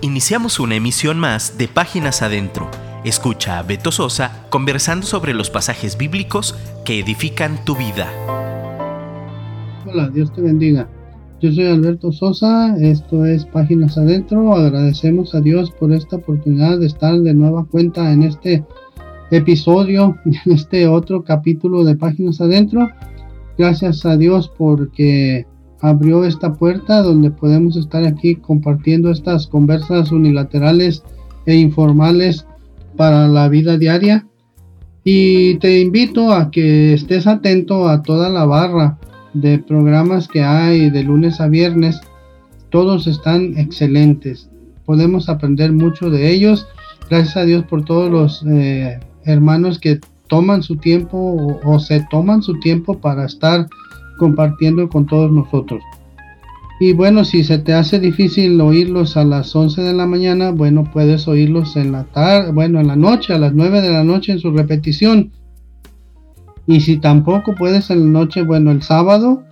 Iniciamos 0.00 0.60
una 0.60 0.76
emisión 0.76 1.18
más 1.18 1.58
de 1.58 1.66
Páginas 1.66 2.22
Adentro. 2.22 2.70
Escucha 3.04 3.58
a 3.58 3.64
Beto 3.64 3.90
Sosa 3.90 4.46
conversando 4.48 5.04
sobre 5.04 5.34
los 5.34 5.50
pasajes 5.50 5.98
bíblicos 5.98 6.54
que 6.84 7.00
edifican 7.00 7.64
tu 7.64 7.74
vida. 7.74 8.06
Hola, 9.84 10.08
Dios 10.10 10.32
te 10.32 10.40
bendiga. 10.40 10.88
Yo 11.40 11.50
soy 11.50 11.66
Alberto 11.66 12.12
Sosa, 12.12 12.76
esto 12.80 13.26
es 13.26 13.44
Páginas 13.46 13.98
Adentro. 13.98 14.54
Agradecemos 14.54 15.34
a 15.34 15.40
Dios 15.40 15.72
por 15.72 15.92
esta 15.92 16.14
oportunidad 16.14 16.78
de 16.78 16.86
estar 16.86 17.18
de 17.18 17.34
nueva 17.34 17.64
cuenta 17.64 18.12
en 18.12 18.22
este 18.22 18.64
episodio, 19.32 20.16
en 20.24 20.52
este 20.52 20.86
otro 20.86 21.24
capítulo 21.24 21.82
de 21.82 21.96
Páginas 21.96 22.40
Adentro. 22.40 22.88
Gracias 23.58 24.06
a 24.06 24.16
Dios 24.16 24.48
porque 24.56 25.47
abrió 25.80 26.24
esta 26.24 26.54
puerta 26.54 27.02
donde 27.02 27.30
podemos 27.30 27.76
estar 27.76 28.04
aquí 28.04 28.36
compartiendo 28.36 29.10
estas 29.10 29.46
conversas 29.46 30.10
unilaterales 30.10 31.02
e 31.46 31.54
informales 31.54 32.46
para 32.96 33.28
la 33.28 33.48
vida 33.48 33.78
diaria. 33.78 34.26
Y 35.04 35.54
te 35.58 35.80
invito 35.80 36.32
a 36.32 36.50
que 36.50 36.92
estés 36.92 37.26
atento 37.26 37.88
a 37.88 38.02
toda 38.02 38.28
la 38.28 38.44
barra 38.44 38.98
de 39.32 39.58
programas 39.58 40.28
que 40.28 40.42
hay 40.42 40.90
de 40.90 41.02
lunes 41.04 41.40
a 41.40 41.48
viernes. 41.48 42.00
Todos 42.70 43.06
están 43.06 43.56
excelentes. 43.56 44.50
Podemos 44.84 45.28
aprender 45.28 45.72
mucho 45.72 46.10
de 46.10 46.30
ellos. 46.30 46.66
Gracias 47.08 47.36
a 47.36 47.44
Dios 47.44 47.64
por 47.64 47.84
todos 47.84 48.10
los 48.10 48.44
eh, 48.46 48.98
hermanos 49.24 49.78
que 49.78 50.00
toman 50.26 50.62
su 50.62 50.76
tiempo 50.76 51.16
o, 51.16 51.60
o 51.64 51.78
se 51.78 52.06
toman 52.10 52.42
su 52.42 52.58
tiempo 52.60 52.98
para 52.98 53.24
estar 53.24 53.66
compartiendo 54.18 54.90
con 54.90 55.06
todos 55.06 55.32
nosotros. 55.32 55.82
Y 56.80 56.92
bueno, 56.92 57.24
si 57.24 57.42
se 57.42 57.58
te 57.58 57.72
hace 57.72 57.98
difícil 57.98 58.60
oírlos 58.60 59.16
a 59.16 59.24
las 59.24 59.54
11 59.56 59.82
de 59.82 59.94
la 59.94 60.06
mañana, 60.06 60.50
bueno, 60.50 60.84
puedes 60.84 61.26
oírlos 61.26 61.74
en 61.76 61.90
la 61.90 62.04
tarde, 62.04 62.52
bueno, 62.52 62.78
en 62.78 62.86
la 62.86 62.96
noche, 62.96 63.32
a 63.32 63.38
las 63.38 63.52
9 63.52 63.80
de 63.80 63.90
la 63.90 64.04
noche 64.04 64.32
en 64.32 64.38
su 64.38 64.52
repetición. 64.52 65.32
Y 66.66 66.80
si 66.80 66.98
tampoco 66.98 67.54
puedes 67.56 67.90
en 67.90 68.12
la 68.12 68.20
noche, 68.20 68.42
bueno, 68.42 68.70
el 68.70 68.82
sábado 68.82 69.42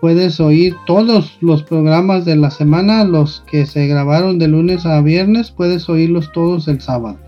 puedes 0.00 0.40
oír 0.40 0.76
todos 0.86 1.38
los 1.40 1.62
programas 1.62 2.24
de 2.24 2.36
la 2.36 2.50
semana, 2.50 3.04
los 3.04 3.42
que 3.50 3.64
se 3.64 3.86
grabaron 3.86 4.38
de 4.38 4.48
lunes 4.48 4.84
a 4.84 5.00
viernes, 5.00 5.50
puedes 5.50 5.88
oírlos 5.88 6.32
todos 6.32 6.68
el 6.68 6.80
sábado. 6.80 7.18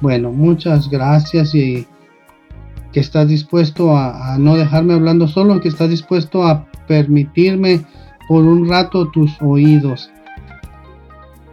Bueno, 0.00 0.32
muchas 0.32 0.90
gracias 0.90 1.54
y 1.54 1.86
que 2.94 3.00
estás 3.00 3.28
dispuesto 3.28 3.96
a, 3.96 4.38
no 4.38 4.56
dejarme 4.56 4.94
hablando 4.94 5.26
solo, 5.26 5.60
que 5.60 5.68
estás 5.68 5.90
dispuesto 5.90 6.46
a 6.46 6.64
permitirme 6.86 7.80
por 8.28 8.44
un 8.44 8.68
rato 8.68 9.10
tus 9.10 9.32
oídos. 9.42 10.10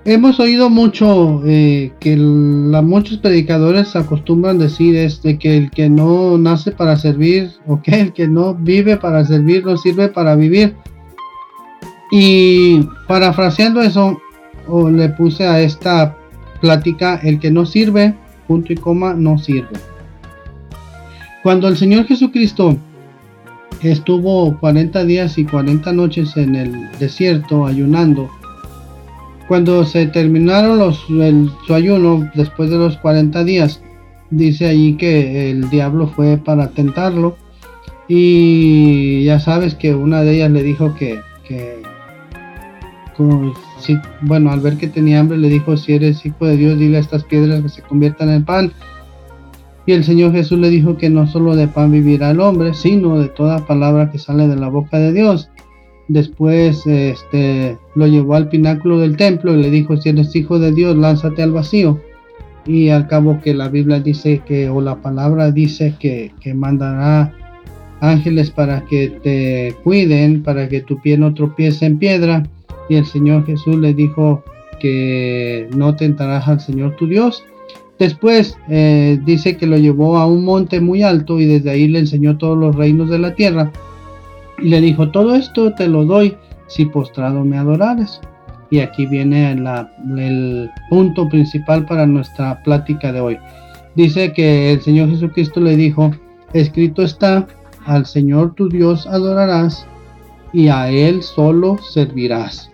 Hemos 0.05 0.39
oído 0.39 0.69
mucho 0.69 1.41
eh, 1.45 1.93
que 1.99 2.15
la, 2.15 2.83
muchos 2.83 3.17
predicadores 3.17 3.95
acostumbran 3.95 4.59
decir 4.59 4.95
es 4.95 5.23
de 5.23 5.39
que 5.39 5.57
el 5.57 5.71
que 5.71 5.89
no 5.89 6.37
nace 6.37 6.71
para 6.71 6.95
servir 6.95 7.51
o 7.67 7.81
que 7.81 7.99
el 7.99 8.13
que 8.13 8.27
no 8.27 8.53
vive 8.53 8.97
para 8.97 9.25
servir 9.25 9.65
no 9.65 9.77
sirve 9.77 10.09
para 10.09 10.35
vivir. 10.35 10.75
Y 12.11 12.87
parafraseando 13.07 13.81
eso, 13.81 14.21
le 14.91 15.09
puse 15.09 15.47
a 15.47 15.59
esta 15.59 16.15
plática 16.61 17.19
el 17.23 17.39
que 17.39 17.49
no 17.49 17.65
sirve, 17.65 18.13
punto 18.47 18.73
y 18.73 18.75
coma, 18.75 19.15
no 19.15 19.39
sirve. 19.39 19.90
Cuando 21.43 21.67
el 21.67 21.77
Señor 21.77 22.05
Jesucristo 22.05 22.77
estuvo 23.81 24.59
40 24.59 25.03
días 25.05 25.37
y 25.37 25.45
40 25.45 25.91
noches 25.93 26.37
en 26.37 26.55
el 26.55 26.91
desierto 26.99 27.65
ayunando. 27.65 28.29
Cuando 29.47 29.83
se 29.83 30.05
terminaron 30.07 30.77
los, 30.77 30.99
su 31.67 31.73
ayuno, 31.73 32.29
después 32.35 32.69
de 32.69 32.77
los 32.77 32.97
40 32.97 33.43
días, 33.43 33.81
dice 34.29 34.67
allí 34.67 34.95
que 34.97 35.51
el 35.51 35.69
diablo 35.69 36.07
fue 36.07 36.37
para 36.37 36.69
tentarlo. 36.69 37.35
Y 38.07 39.23
ya 39.23 39.39
sabes 39.39 39.73
que 39.75 39.95
una 39.95 40.21
de 40.21 40.35
ellas 40.35 40.51
le 40.51 40.63
dijo 40.63 40.93
que, 40.95 41.19
si, 43.79 43.97
bueno, 44.21 44.51
al 44.51 44.59
ver 44.59 44.77
que 44.77 44.87
tenía 44.87 45.19
hambre, 45.19 45.37
le 45.37 45.49
dijo, 45.49 45.75
si 45.75 45.93
eres 45.93 46.25
hijo 46.25 46.45
de 46.45 46.57
Dios, 46.57 46.77
dile 46.77 46.97
a 46.97 47.01
estas 47.01 47.23
piedras 47.23 47.61
que 47.61 47.69
se 47.69 47.81
conviertan 47.81 48.29
en 48.29 48.45
pan. 48.45 48.71
Y 49.85 49.93
el 49.93 50.03
Señor 50.03 50.31
Jesús 50.31 50.59
le 50.59 50.69
dijo 50.69 50.97
que 50.97 51.09
no 51.09 51.27
solo 51.27 51.55
de 51.55 51.67
pan 51.67 51.91
vivirá 51.91 52.31
el 52.31 52.39
hombre, 52.39 52.73
sino 52.73 53.19
de 53.19 53.29
toda 53.29 53.65
palabra 53.65 54.11
que 54.11 54.19
sale 54.19 54.47
de 54.47 54.55
la 54.55 54.69
boca 54.69 54.99
de 54.99 55.11
Dios. 55.11 55.49
Después 56.07 56.85
este, 56.85 57.77
lo 57.95 58.05
llevó 58.05 58.35
al 58.35 58.49
pináculo 58.49 58.99
del 58.99 59.17
templo 59.17 59.53
y 59.55 59.61
le 59.61 59.71
dijo, 59.71 59.97
si 59.97 60.09
eres 60.09 60.35
hijo 60.35 60.59
de 60.59 60.71
Dios, 60.71 60.95
lánzate 60.95 61.41
al 61.41 61.51
vacío. 61.51 61.99
Y 62.65 62.89
al 62.89 63.07
cabo 63.07 63.39
que 63.41 63.53
la 63.53 63.69
Biblia 63.69 63.99
dice 63.99 64.41
que, 64.45 64.69
o 64.69 64.81
la 64.81 64.97
palabra 64.97 65.51
dice 65.51 65.95
que, 65.99 66.31
que 66.41 66.53
mandará 66.53 67.33
ángeles 68.01 68.51
para 68.51 68.85
que 68.85 69.09
te 69.23 69.75
cuiden, 69.83 70.43
para 70.43 70.67
que 70.67 70.81
tu 70.81 71.01
pie 71.01 71.17
no 71.17 71.33
tropiece 71.33 71.85
en 71.85 71.97
piedra. 71.97 72.43
Y 72.89 72.95
el 72.95 73.05
Señor 73.05 73.45
Jesús 73.45 73.77
le 73.77 73.93
dijo 73.93 74.43
que 74.79 75.67
no 75.75 75.95
tentarás 75.95 76.47
al 76.47 76.59
Señor 76.59 76.95
tu 76.97 77.07
Dios. 77.07 77.43
Después 78.01 78.57
eh, 78.67 79.19
dice 79.25 79.57
que 79.57 79.67
lo 79.67 79.77
llevó 79.77 80.17
a 80.17 80.25
un 80.25 80.43
monte 80.43 80.81
muy 80.81 81.03
alto 81.03 81.39
y 81.39 81.45
desde 81.45 81.69
ahí 81.69 81.87
le 81.87 81.99
enseñó 81.99 82.35
todos 82.35 82.57
los 82.57 82.75
reinos 82.75 83.11
de 83.11 83.19
la 83.19 83.35
tierra. 83.35 83.71
Y 84.57 84.69
le 84.69 84.81
dijo, 84.81 85.11
todo 85.11 85.35
esto 85.35 85.71
te 85.75 85.87
lo 85.87 86.03
doy 86.03 86.35
si 86.65 86.85
postrado 86.85 87.45
me 87.45 87.59
adorares. 87.59 88.19
Y 88.71 88.79
aquí 88.79 89.05
viene 89.05 89.51
el 89.51 90.71
punto 90.89 91.29
principal 91.29 91.85
para 91.85 92.07
nuestra 92.07 92.63
plática 92.63 93.11
de 93.11 93.21
hoy. 93.21 93.37
Dice 93.93 94.33
que 94.33 94.73
el 94.73 94.81
Señor 94.81 95.11
Jesucristo 95.11 95.59
le 95.59 95.75
dijo, 95.75 96.09
escrito 96.53 97.03
está, 97.03 97.45
al 97.85 98.07
Señor 98.07 98.55
tu 98.55 98.67
Dios 98.67 99.05
adorarás 99.05 99.85
y 100.53 100.69
a 100.69 100.89
Él 100.89 101.21
solo 101.21 101.77
servirás. 101.91 102.70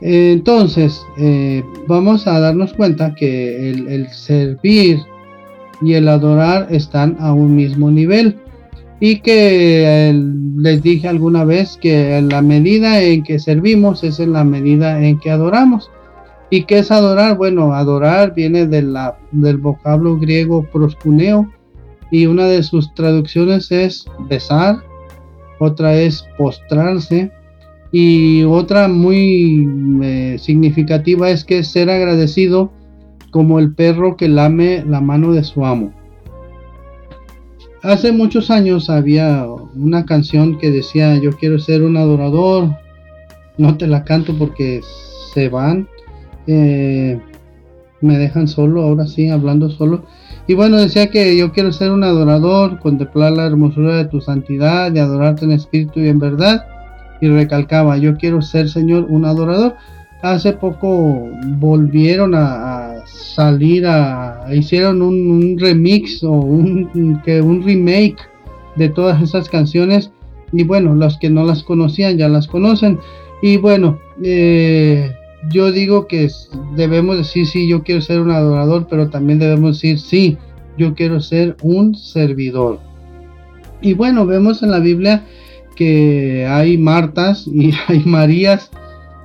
Entonces, 0.00 1.04
eh, 1.18 1.64
vamos 1.86 2.26
a 2.26 2.38
darnos 2.38 2.74
cuenta 2.74 3.14
que 3.14 3.70
el, 3.70 4.08
servir 4.10 4.98
y 5.80 5.94
el 5.94 6.08
adorar 6.08 6.68
están 6.70 7.16
a 7.20 7.32
un 7.32 7.54
mismo 7.54 7.90
nivel. 7.90 8.36
Y 8.98 9.20
que 9.20 10.14
les 10.56 10.82
dije 10.82 11.06
alguna 11.08 11.44
vez 11.44 11.76
que 11.76 12.22
la 12.22 12.40
medida 12.40 13.02
en 13.02 13.22
que 13.22 13.38
servimos 13.38 14.02
es 14.04 14.20
en 14.20 14.32
la 14.32 14.44
medida 14.44 15.02
en 15.02 15.18
que 15.18 15.30
adoramos. 15.30 15.90
¿Y 16.48 16.64
qué 16.64 16.78
es 16.78 16.90
adorar? 16.90 17.36
Bueno, 17.36 17.74
adorar 17.74 18.34
viene 18.34 18.66
del 18.66 19.58
vocablo 19.58 20.16
griego 20.18 20.64
proscuneo 20.72 21.50
y 22.10 22.26
una 22.26 22.46
de 22.46 22.62
sus 22.62 22.94
traducciones 22.94 23.70
es 23.72 24.06
besar, 24.28 24.78
otra 25.58 25.94
es 25.94 26.24
postrarse, 26.38 27.32
y 27.92 28.42
otra 28.44 28.88
muy 28.88 29.68
eh, 30.02 30.36
significativa 30.38 31.30
es 31.30 31.44
que 31.44 31.62
ser 31.64 31.90
agradecido 31.90 32.72
como 33.30 33.58
el 33.58 33.74
perro 33.74 34.16
que 34.16 34.28
lame 34.28 34.84
la 34.86 35.00
mano 35.00 35.32
de 35.32 35.44
su 35.44 35.64
amo. 35.64 35.92
Hace 37.82 38.10
muchos 38.10 38.50
años 38.50 38.90
había 38.90 39.46
una 39.76 40.04
canción 40.04 40.58
que 40.58 40.70
decía 40.70 41.16
yo 41.18 41.32
quiero 41.32 41.58
ser 41.58 41.82
un 41.82 41.96
adorador. 41.96 42.70
No 43.58 43.76
te 43.76 43.86
la 43.86 44.04
canto 44.04 44.36
porque 44.36 44.80
se 45.32 45.48
van. 45.48 45.88
Eh, 46.46 47.18
me 48.00 48.18
dejan 48.18 48.48
solo, 48.48 48.82
ahora 48.82 49.06
sí, 49.06 49.28
hablando 49.28 49.70
solo. 49.70 50.04
Y 50.46 50.54
bueno, 50.54 50.78
decía 50.78 51.10
que 51.10 51.36
yo 51.36 51.52
quiero 51.52 51.72
ser 51.72 51.90
un 51.90 52.04
adorador, 52.04 52.78
contemplar 52.80 53.32
la 53.32 53.46
hermosura 53.46 53.96
de 53.96 54.04
tu 54.06 54.20
santidad, 54.20 54.92
de 54.92 55.00
adorarte 55.00 55.44
en 55.44 55.52
espíritu 55.52 56.00
y 56.00 56.08
en 56.08 56.18
verdad 56.18 56.64
y 57.20 57.28
recalcaba, 57.28 57.96
yo 57.98 58.16
quiero 58.16 58.42
ser 58.42 58.68
Señor 58.68 59.06
un 59.08 59.24
adorador. 59.24 59.76
Hace 60.22 60.54
poco 60.54 61.28
volvieron 61.58 62.34
a, 62.34 63.04
salir, 63.06 63.86
a, 63.86 64.46
hicieron 64.52 65.02
un, 65.02 65.56
remix 65.58 66.22
o 66.24 66.32
un, 66.32 67.20
que, 67.24 67.40
un 67.40 67.62
remake 67.62 68.16
de 68.76 68.88
todas 68.88 69.22
esas 69.22 69.48
canciones 69.48 70.10
y 70.52 70.64
bueno, 70.64 70.94
los 70.94 71.18
que 71.18 71.30
no 71.30 71.44
las 71.44 71.62
conocían 71.62 72.16
ya 72.16 72.28
las 72.28 72.46
conocen 72.46 72.98
y 73.42 73.58
bueno, 73.58 73.98
eh, 74.22 75.12
yo 75.50 75.70
digo 75.70 76.06
que 76.06 76.28
debemos 76.74 77.16
decir 77.18 77.46
sí, 77.46 77.68
yo 77.68 77.82
quiero 77.82 78.00
ser 78.00 78.20
un 78.20 78.30
adorador, 78.30 78.86
pero 78.88 79.10
también 79.10 79.38
debemos 79.38 79.76
decir 79.76 80.00
sí, 80.00 80.38
yo 80.78 80.94
quiero 80.94 81.20
ser 81.20 81.56
un 81.62 81.94
servidor. 81.94 82.80
Y 83.80 83.94
bueno, 83.94 84.26
vemos 84.26 84.62
en 84.62 84.70
la 84.70 84.78
Biblia 84.78 85.24
que 85.76 86.46
hay 86.48 86.76
Martas 86.78 87.46
y 87.46 87.72
hay 87.88 88.00
Marías. 88.04 88.70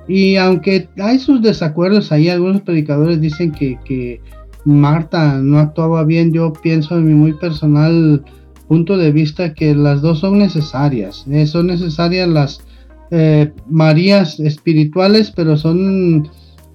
Y 0.06 0.36
aunque 0.36 0.88
hay 0.98 1.18
sus 1.18 1.42
desacuerdos 1.42 2.12
ahí, 2.12 2.28
algunos 2.28 2.62
predicadores 2.62 3.20
dicen 3.20 3.52
que, 3.52 4.20
Marta 4.64 5.38
no 5.38 5.58
actuaba 5.58 6.04
bien. 6.04 6.32
Yo 6.32 6.52
pienso 6.52 6.96
en 6.96 7.06
mi 7.06 7.14
muy 7.14 7.32
personal 7.32 8.24
punto 8.68 8.96
de 8.96 9.10
vista 9.10 9.54
que 9.54 9.74
las 9.74 10.02
dos 10.02 10.20
son 10.20 10.38
necesarias. 10.38 11.24
Eh, 11.28 11.46
son 11.46 11.66
necesarias 11.66 12.28
las 12.28 12.64
eh, 13.10 13.52
Marías 13.68 14.38
espirituales, 14.38 15.32
pero 15.32 15.56
son 15.56 16.28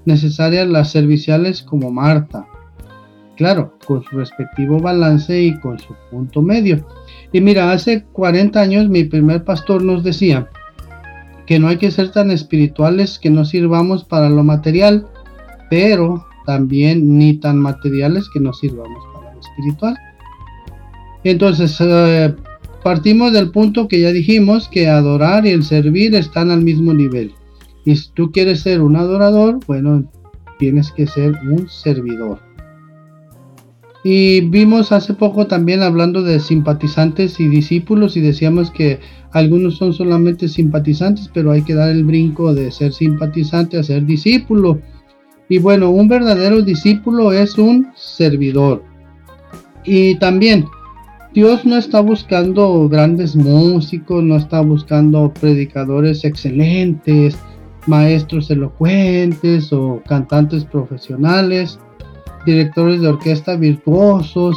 necesarias 0.05 0.67
las 0.67 0.91
serviciales 0.91 1.63
como 1.63 1.89
Marta. 1.89 2.45
Claro, 3.37 3.77
con 3.85 4.03
su 4.03 4.17
respectivo 4.17 4.79
balance 4.79 5.41
y 5.41 5.57
con 5.59 5.79
su 5.79 5.93
punto 6.09 6.41
medio. 6.41 6.85
Y 7.31 7.41
mira, 7.41 7.71
hace 7.71 8.03
40 8.13 8.59
años 8.59 8.89
mi 8.89 9.03
primer 9.03 9.43
pastor 9.43 9.83
nos 9.83 10.03
decía 10.03 10.49
que 11.45 11.59
no 11.59 11.67
hay 11.67 11.77
que 11.77 11.91
ser 11.91 12.11
tan 12.11 12.31
espirituales 12.31 13.19
que 13.19 13.29
no 13.29 13.45
sirvamos 13.45 14.03
para 14.03 14.29
lo 14.29 14.43
material, 14.43 15.07
pero 15.69 16.25
también 16.45 17.17
ni 17.17 17.33
tan 17.37 17.57
materiales 17.57 18.29
que 18.33 18.39
no 18.39 18.53
sirvamos 18.53 19.03
para 19.13 19.33
lo 19.33 19.39
espiritual. 19.39 19.97
Entonces, 21.23 21.77
eh, 21.79 22.33
partimos 22.83 23.33
del 23.33 23.51
punto 23.51 23.87
que 23.87 23.99
ya 23.99 24.11
dijimos, 24.11 24.69
que 24.69 24.87
adorar 24.87 25.45
y 25.45 25.51
el 25.51 25.63
servir 25.63 26.15
están 26.15 26.51
al 26.51 26.61
mismo 26.63 26.93
nivel. 26.93 27.33
Y 27.85 27.95
si 27.95 28.09
tú 28.11 28.31
quieres 28.31 28.61
ser 28.61 28.81
un 28.81 28.95
adorador, 28.95 29.59
bueno, 29.67 30.09
tienes 30.59 30.91
que 30.91 31.07
ser 31.07 31.33
un 31.49 31.69
servidor. 31.69 32.46
Y 34.03 34.41
vimos 34.41 34.91
hace 34.91 35.13
poco 35.13 35.47
también 35.47 35.81
hablando 35.81 36.23
de 36.23 36.39
simpatizantes 36.39 37.39
y 37.39 37.47
discípulos 37.47 38.15
y 38.15 38.21
decíamos 38.21 38.71
que 38.71 38.99
algunos 39.31 39.77
son 39.77 39.93
solamente 39.93 40.47
simpatizantes, 40.47 41.29
pero 41.33 41.51
hay 41.51 41.63
que 41.63 41.73
dar 41.73 41.89
el 41.89 42.03
brinco 42.03 42.53
de 42.53 42.71
ser 42.71 42.93
simpatizante 42.93 43.77
a 43.77 43.83
ser 43.83 44.05
discípulo. 44.05 44.79
Y 45.49 45.59
bueno, 45.59 45.89
un 45.89 46.07
verdadero 46.07 46.61
discípulo 46.61 47.31
es 47.33 47.57
un 47.57 47.87
servidor. 47.95 48.83
Y 49.83 50.15
también, 50.15 50.65
Dios 51.33 51.65
no 51.65 51.77
está 51.77 52.01
buscando 52.01 52.87
grandes 52.89 53.35
músicos, 53.35 54.23
no 54.23 54.37
está 54.37 54.61
buscando 54.61 55.33
predicadores 55.33 56.23
excelentes, 56.25 57.37
maestros 57.85 58.51
elocuentes 58.51 59.71
o 59.71 60.01
cantantes 60.07 60.65
profesionales, 60.65 61.79
directores 62.47 63.01
de 63.01 63.09
orquesta 63.09 63.55
virtuosos. 63.55 64.55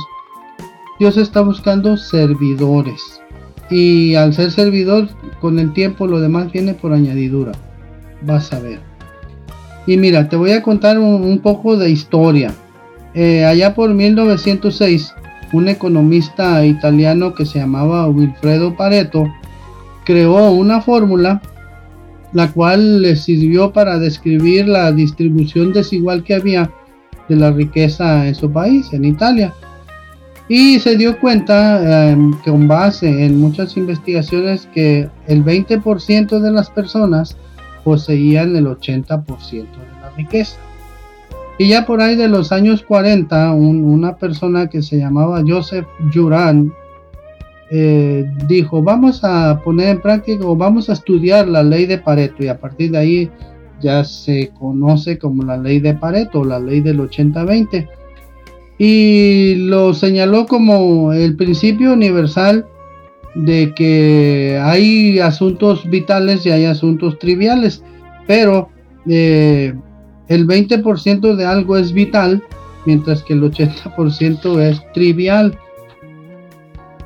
Dios 0.98 1.18
está 1.18 1.42
buscando 1.42 1.96
servidores. 1.96 3.20
Y 3.68 4.14
al 4.14 4.32
ser 4.32 4.50
servidor, 4.50 5.08
con 5.40 5.58
el 5.58 5.72
tiempo 5.72 6.06
lo 6.06 6.20
demás 6.20 6.50
viene 6.50 6.72
por 6.72 6.92
añadidura. 6.92 7.52
Vas 8.22 8.52
a 8.52 8.60
ver. 8.60 8.80
Y 9.86 9.96
mira, 9.96 10.28
te 10.28 10.36
voy 10.36 10.52
a 10.52 10.62
contar 10.62 10.98
un, 10.98 11.38
poco 11.40 11.76
de 11.76 11.90
historia. 11.90 12.54
Eh, 13.14 13.44
allá 13.44 13.74
por 13.74 13.92
1906, 13.92 15.14
un 15.52 15.68
economista 15.68 16.64
italiano 16.64 17.34
que 17.34 17.44
se 17.44 17.58
llamaba 17.58 18.08
Wilfredo 18.08 18.76
Pareto 18.76 19.26
creó 20.04 20.50
una 20.52 20.80
fórmula 20.80 21.42
la 22.32 22.52
cual 22.52 23.02
le 23.02 23.16
sirvió 23.16 23.72
para 23.72 23.98
describir 23.98 24.68
la 24.68 24.92
distribución 24.92 25.72
desigual 25.72 26.22
que 26.22 26.34
había 26.34 26.70
de 27.30 27.36
la 27.36 27.52
riqueza 27.52 28.26
en 28.26 28.34
su 28.34 28.50
país, 28.50 28.92
en 28.92 29.04
Italia. 29.04 29.54
Y 30.48 30.80
se 30.80 30.96
dio 30.96 31.18
cuenta, 31.20 32.10
em, 32.10 32.32
con 32.44 32.66
base 32.66 33.24
en 33.24 33.40
muchas 33.40 33.76
investigaciones, 33.76 34.68
que 34.74 35.08
el 35.28 35.44
20% 35.44 36.40
de 36.40 36.50
las 36.50 36.68
personas 36.70 37.36
poseían 37.84 38.56
el 38.56 38.66
80% 38.66 39.78
de 39.78 40.00
la 40.02 40.10
riqueza. 40.16 40.58
Y 41.56 41.68
ya 41.68 41.86
por 41.86 42.00
ahí 42.00 42.16
de 42.16 42.26
los 42.26 42.50
años 42.50 42.82
40, 42.82 43.52
una 43.52 44.16
persona 44.16 44.66
que 44.66 44.82
se 44.82 44.98
llamaba 44.98 45.44
Joseph 45.46 45.86
Juran 46.12 46.72
eh, 47.70 48.28
dijo, 48.48 48.82
vamos 48.82 49.22
a 49.22 49.60
poner 49.62 49.88
en 49.90 50.00
práctica 50.00 50.44
o 50.44 50.56
vamos 50.56 50.90
a 50.90 50.94
estudiar 50.94 51.46
la 51.46 51.62
ley 51.62 51.86
de 51.86 51.98
Pareto 51.98 52.42
y 52.42 52.48
a 52.48 52.58
partir 52.58 52.90
de 52.90 52.98
ahí 52.98 53.30
ya 53.80 54.04
se 54.04 54.50
conoce 54.58 55.18
como 55.18 55.42
la 55.42 55.56
ley 55.56 55.80
de 55.80 55.94
Pareto, 55.94 56.44
la 56.44 56.58
ley 56.58 56.80
del 56.80 57.00
80-20. 57.00 57.88
Y 58.78 59.56
lo 59.66 59.92
señaló 59.92 60.46
como 60.46 61.12
el 61.12 61.36
principio 61.36 61.92
universal 61.92 62.66
de 63.34 63.72
que 63.74 64.58
hay 64.62 65.18
asuntos 65.18 65.88
vitales 65.88 66.44
y 66.46 66.50
hay 66.50 66.64
asuntos 66.64 67.18
triviales, 67.18 67.82
pero 68.26 68.70
eh, 69.06 69.74
el 70.28 70.46
20% 70.46 71.34
de 71.34 71.44
algo 71.44 71.76
es 71.76 71.92
vital, 71.92 72.42
mientras 72.86 73.22
que 73.22 73.34
el 73.34 73.42
80% 73.42 74.60
es 74.60 74.80
trivial. 74.92 75.58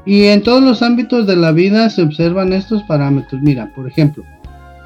Y 0.06 0.24
en 0.24 0.42
todos 0.42 0.62
los 0.62 0.82
ámbitos 0.82 1.26
de 1.26 1.36
la 1.36 1.52
vida 1.52 1.88
se 1.88 2.02
observan 2.02 2.52
estos 2.52 2.82
parámetros. 2.82 3.40
Mira, 3.42 3.72
por 3.74 3.88
ejemplo, 3.88 4.22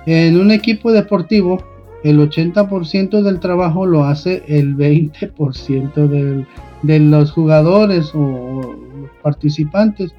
en 0.07 0.41
un 0.41 0.51
equipo 0.51 0.93
deportivo, 0.93 1.63
el 2.05 2.19
80% 2.19 3.23
del 3.23 3.41
trabajo 3.41 3.87
lo 3.87 4.05
hace 4.05 4.45
el 4.47 4.77
20% 4.77 6.47
de 6.83 7.01
los 7.01 7.33
jugadores 7.33 8.13
o 8.15 8.77
participantes. 9.23 10.15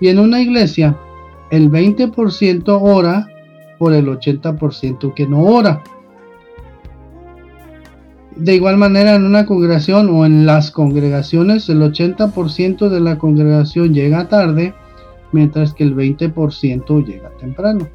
Y 0.00 0.08
en 0.08 0.18
una 0.18 0.40
iglesia, 0.40 0.96
el 1.50 1.70
20% 1.70 2.78
ora 2.80 3.28
por 3.78 3.92
el 3.92 4.06
80% 4.06 5.14
que 5.14 5.26
no 5.26 5.42
ora. 5.44 5.82
De 8.36 8.54
igual 8.54 8.78
manera, 8.78 9.14
en 9.14 9.24
una 9.24 9.44
congregación 9.44 10.08
o 10.08 10.24
en 10.24 10.46
las 10.46 10.70
congregaciones, 10.70 11.68
el 11.68 11.82
80% 11.82 12.88
de 12.88 13.00
la 13.00 13.18
congregación 13.18 13.92
llega 13.92 14.28
tarde, 14.28 14.72
mientras 15.32 15.74
que 15.74 15.84
el 15.84 15.94
20% 15.94 17.04
llega 17.04 17.30
temprano. 17.38 17.88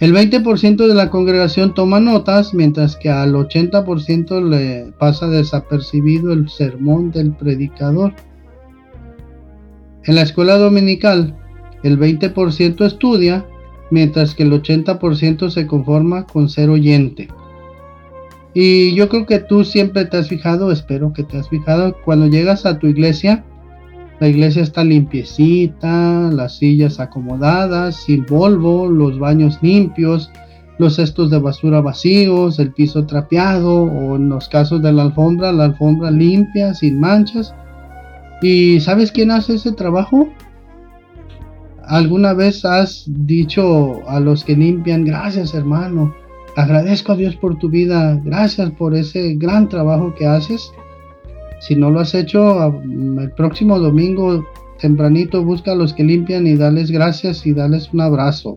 El 0.00 0.14
20% 0.14 0.88
de 0.88 0.94
la 0.94 1.10
congregación 1.10 1.74
toma 1.74 2.00
notas, 2.00 2.54
mientras 2.54 2.96
que 2.96 3.10
al 3.10 3.34
80% 3.34 4.48
le 4.48 4.92
pasa 4.98 5.28
desapercibido 5.28 6.32
el 6.32 6.48
sermón 6.48 7.10
del 7.10 7.32
predicador. 7.32 8.14
En 10.04 10.14
la 10.14 10.22
escuela 10.22 10.56
dominical, 10.56 11.36
el 11.82 11.98
20% 11.98 12.86
estudia, 12.86 13.44
mientras 13.90 14.34
que 14.34 14.44
el 14.44 14.52
80% 14.52 15.50
se 15.50 15.66
conforma 15.66 16.24
con 16.24 16.48
ser 16.48 16.70
oyente. 16.70 17.28
Y 18.54 18.94
yo 18.94 19.10
creo 19.10 19.26
que 19.26 19.38
tú 19.38 19.64
siempre 19.64 20.06
te 20.06 20.16
has 20.16 20.30
fijado, 20.30 20.72
espero 20.72 21.12
que 21.12 21.24
te 21.24 21.36
has 21.36 21.50
fijado, 21.50 21.94
cuando 22.06 22.26
llegas 22.26 22.64
a 22.64 22.78
tu 22.78 22.86
iglesia, 22.86 23.44
la 24.20 24.28
iglesia 24.28 24.62
está 24.62 24.84
limpiecita, 24.84 26.30
las 26.30 26.58
sillas 26.58 27.00
acomodadas, 27.00 27.96
sin 27.96 28.26
polvo, 28.26 28.86
los 28.86 29.18
baños 29.18 29.58
limpios, 29.62 30.30
los 30.78 30.96
cestos 30.96 31.30
de 31.30 31.38
basura 31.38 31.80
vacíos, 31.80 32.58
el 32.58 32.72
piso 32.72 33.06
trapeado 33.06 33.84
o 33.84 34.16
en 34.16 34.28
los 34.28 34.50
casos 34.50 34.82
de 34.82 34.92
la 34.92 35.04
alfombra, 35.04 35.52
la 35.52 35.64
alfombra 35.64 36.10
limpia, 36.10 36.74
sin 36.74 37.00
manchas. 37.00 37.54
¿Y 38.42 38.80
sabes 38.80 39.10
quién 39.10 39.30
hace 39.30 39.54
ese 39.54 39.72
trabajo? 39.72 40.28
¿Alguna 41.82 42.34
vez 42.34 42.66
has 42.66 43.04
dicho 43.06 44.06
a 44.06 44.20
los 44.20 44.44
que 44.44 44.54
limpian, 44.54 45.04
gracias 45.04 45.54
hermano, 45.54 46.14
agradezco 46.56 47.12
a 47.12 47.16
Dios 47.16 47.36
por 47.36 47.58
tu 47.58 47.70
vida, 47.70 48.20
gracias 48.22 48.70
por 48.72 48.94
ese 48.94 49.34
gran 49.36 49.68
trabajo 49.68 50.14
que 50.14 50.26
haces? 50.26 50.72
Si 51.60 51.76
no 51.76 51.90
lo 51.90 52.00
has 52.00 52.14
hecho, 52.14 52.74
el 52.82 53.32
próximo 53.36 53.78
domingo 53.78 54.44
tempranito 54.80 55.44
busca 55.44 55.72
a 55.72 55.74
los 55.74 55.92
que 55.92 56.02
limpian 56.02 56.46
y 56.46 56.56
dales 56.56 56.90
gracias 56.90 57.46
y 57.46 57.52
dales 57.52 57.92
un 57.92 58.00
abrazo. 58.00 58.56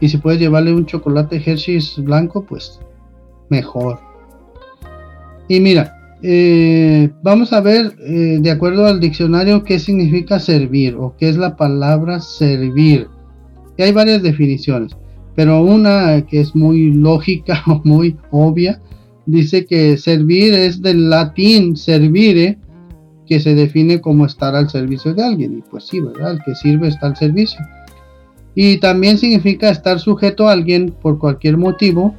Y 0.00 0.08
si 0.08 0.16
puedes 0.16 0.40
llevarle 0.40 0.72
un 0.72 0.86
chocolate 0.86 1.42
Hershey's 1.44 1.96
blanco, 1.98 2.44
pues 2.44 2.80
mejor. 3.50 3.98
Y 5.48 5.60
mira, 5.60 6.00
eh, 6.22 7.10
vamos 7.22 7.52
a 7.52 7.60
ver, 7.60 7.96
eh, 8.00 8.38
de 8.40 8.50
acuerdo 8.50 8.86
al 8.86 9.00
diccionario, 9.00 9.64
qué 9.64 9.78
significa 9.78 10.38
servir 10.38 10.94
o 10.94 11.16
qué 11.18 11.28
es 11.28 11.36
la 11.36 11.56
palabra 11.56 12.20
servir. 12.20 13.08
Y 13.76 13.82
hay 13.82 13.92
varias 13.92 14.22
definiciones, 14.22 14.96
pero 15.34 15.62
una 15.62 16.24
que 16.26 16.40
es 16.40 16.54
muy 16.54 16.92
lógica 16.92 17.62
o 17.66 17.80
muy 17.84 18.16
obvia, 18.30 18.80
dice 19.26 19.66
que 19.66 19.96
servir 19.96 20.54
es 20.54 20.82
del 20.82 21.10
latín 21.10 21.76
servire, 21.76 22.58
que 23.26 23.40
se 23.40 23.54
define 23.54 24.00
como 24.00 24.26
estar 24.26 24.56
al 24.56 24.68
servicio 24.68 25.14
de 25.14 25.24
alguien. 25.24 25.58
Y 25.58 25.62
pues 25.62 25.84
sí, 25.86 26.00
¿verdad? 26.00 26.32
El 26.32 26.42
que 26.44 26.54
sirve 26.54 26.88
está 26.88 27.06
al 27.06 27.16
servicio. 27.16 27.60
Y 28.54 28.78
también 28.78 29.18
significa 29.18 29.70
estar 29.70 30.00
sujeto 30.00 30.48
a 30.48 30.52
alguien 30.52 30.92
por 31.00 31.18
cualquier 31.18 31.56
motivo, 31.56 32.14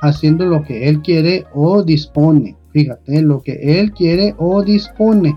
haciendo 0.00 0.46
lo 0.46 0.64
que 0.64 0.88
él 0.88 1.00
quiere 1.02 1.44
o 1.54 1.82
dispone. 1.82 2.56
Fíjate, 2.72 3.22
lo 3.22 3.42
que 3.42 3.80
él 3.80 3.92
quiere 3.92 4.34
o 4.38 4.62
dispone. 4.62 5.36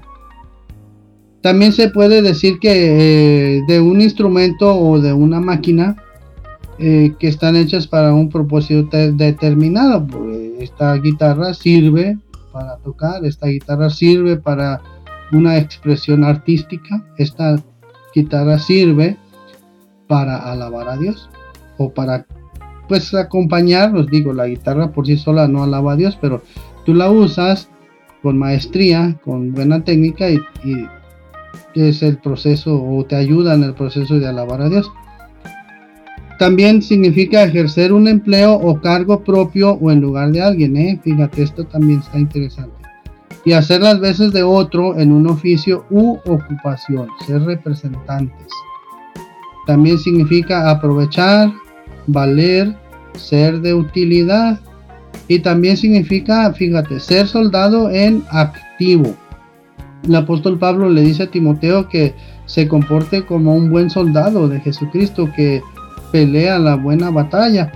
También 1.42 1.72
se 1.72 1.90
puede 1.90 2.22
decir 2.22 2.60
que 2.60 3.58
eh, 3.58 3.62
de 3.68 3.80
un 3.80 4.02
instrumento 4.02 4.76
o 4.76 5.00
de 5.00 5.14
una 5.14 5.40
máquina 5.40 5.98
eh, 6.80 7.14
que 7.20 7.28
están 7.28 7.56
hechas 7.56 7.88
para 7.88 8.14
un 8.14 8.30
propósito 8.30 8.98
determinado. 9.14 10.06
Pues, 10.08 10.52
esta 10.60 10.94
guitarra 10.96 11.54
sirve 11.54 12.18
para 12.52 12.78
tocar, 12.78 13.26
esta 13.26 13.48
guitarra 13.48 13.90
sirve 13.90 14.38
para 14.38 14.82
una 15.32 15.58
expresión 15.58 16.24
artística, 16.24 17.04
esta 17.18 17.56
guitarra 18.14 18.60
sirve 18.60 19.18
para 20.08 20.52
alabar 20.52 20.90
a 20.90 20.98
Dios 20.98 21.30
o 21.78 21.92
para 21.92 22.26
pues 22.88 23.14
acompañarlos, 23.14 24.08
digo, 24.08 24.34
la 24.34 24.48
guitarra 24.48 24.92
por 24.92 25.08
sí 25.08 25.16
sola 25.16 25.48
no 25.48 25.64
alaba 25.64 25.94
a 25.94 25.96
Dios, 25.96 26.18
pero 26.20 26.42
tú 26.86 26.94
la 26.94 27.10
usas 27.10 27.70
con 28.22 28.38
maestría, 28.38 29.18
con 29.24 29.54
buena 29.54 29.84
técnica 29.86 30.30
y, 30.30 30.40
y 30.64 30.88
es 31.74 32.04
el 32.04 32.18
proceso 32.18 32.84
o 32.84 33.06
te 33.06 33.16
ayuda 33.16 33.54
en 33.54 33.64
el 33.64 33.74
proceso 33.74 34.20
de 34.20 34.28
alabar 34.28 34.62
a 34.62 34.70
Dios. 34.70 34.92
También 36.42 36.82
significa 36.82 37.44
ejercer 37.44 37.94
un 37.94 38.08
empleo 38.08 38.56
o 38.56 38.82
cargo 38.82 39.24
propio 39.24 39.74
o 39.74 39.92
en 39.92 40.02
lugar 40.02 40.32
de 40.32 40.42
alguien, 40.42 40.76
¿eh? 40.76 41.00
Fíjate, 41.04 41.44
esto 41.44 41.66
también 41.66 42.00
está 42.00 42.18
interesante. 42.18 42.74
Y 43.46 43.52
hacer 43.52 43.82
las 43.82 44.00
veces 44.00 44.34
de 44.34 44.42
otro 44.42 44.98
en 44.98 45.12
un 45.12 45.28
oficio 45.28 45.86
u 45.92 46.18
ocupación, 46.26 47.10
ser 47.28 47.44
representantes. 47.44 48.48
También 49.68 50.00
significa 50.00 50.72
aprovechar, 50.72 51.54
valer, 52.08 52.76
ser 53.14 53.62
de 53.62 53.76
utilidad. 53.76 54.60
Y 55.28 55.38
también 55.42 55.78
significa, 55.78 56.52
fíjate, 56.54 57.00
ser 57.00 57.28
soldado 57.28 57.92
en 57.92 58.24
activo. 58.32 59.14
El 60.08 60.16
apóstol 60.16 60.58
Pablo 60.58 60.90
le 60.90 61.02
dice 61.02 61.22
a 61.22 61.30
Timoteo 61.30 61.88
que 61.88 62.16
se 62.48 62.68
comporte 62.68 63.28
como 63.28 63.54
un 63.54 63.70
buen 63.70 63.92
soldado 63.92 64.48
de 64.48 64.60
Jesucristo, 64.60 65.30
que 65.36 65.62
pelea 66.12 66.60
la 66.60 66.76
buena 66.76 67.10
batalla. 67.10 67.72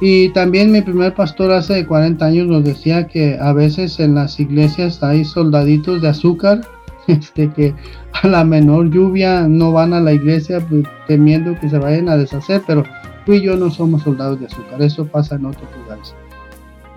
Y 0.00 0.28
también 0.30 0.70
mi 0.70 0.80
primer 0.80 1.14
pastor 1.14 1.52
hace 1.52 1.84
40 1.84 2.24
años 2.24 2.46
nos 2.46 2.64
decía 2.64 3.08
que 3.08 3.36
a 3.40 3.52
veces 3.52 3.98
en 3.98 4.14
las 4.14 4.38
iglesias 4.38 5.02
hay 5.02 5.24
soldaditos 5.24 6.02
de 6.02 6.08
azúcar, 6.08 6.60
este 7.08 7.50
que 7.50 7.74
a 8.22 8.28
la 8.28 8.44
menor 8.44 8.90
lluvia 8.90 9.48
no 9.48 9.72
van 9.72 9.92
a 9.92 10.00
la 10.00 10.12
iglesia 10.12 10.60
pues, 10.60 10.84
temiendo 11.08 11.58
que 11.58 11.68
se 11.68 11.78
vayan 11.78 12.08
a 12.08 12.16
deshacer, 12.16 12.62
pero 12.66 12.84
tú 13.26 13.32
y 13.32 13.42
yo 13.42 13.56
no 13.56 13.70
somos 13.70 14.02
soldados 14.02 14.38
de 14.38 14.46
azúcar, 14.46 14.80
eso 14.82 15.06
pasa 15.06 15.34
en 15.34 15.46
otros 15.46 15.68
lugares. 15.82 16.14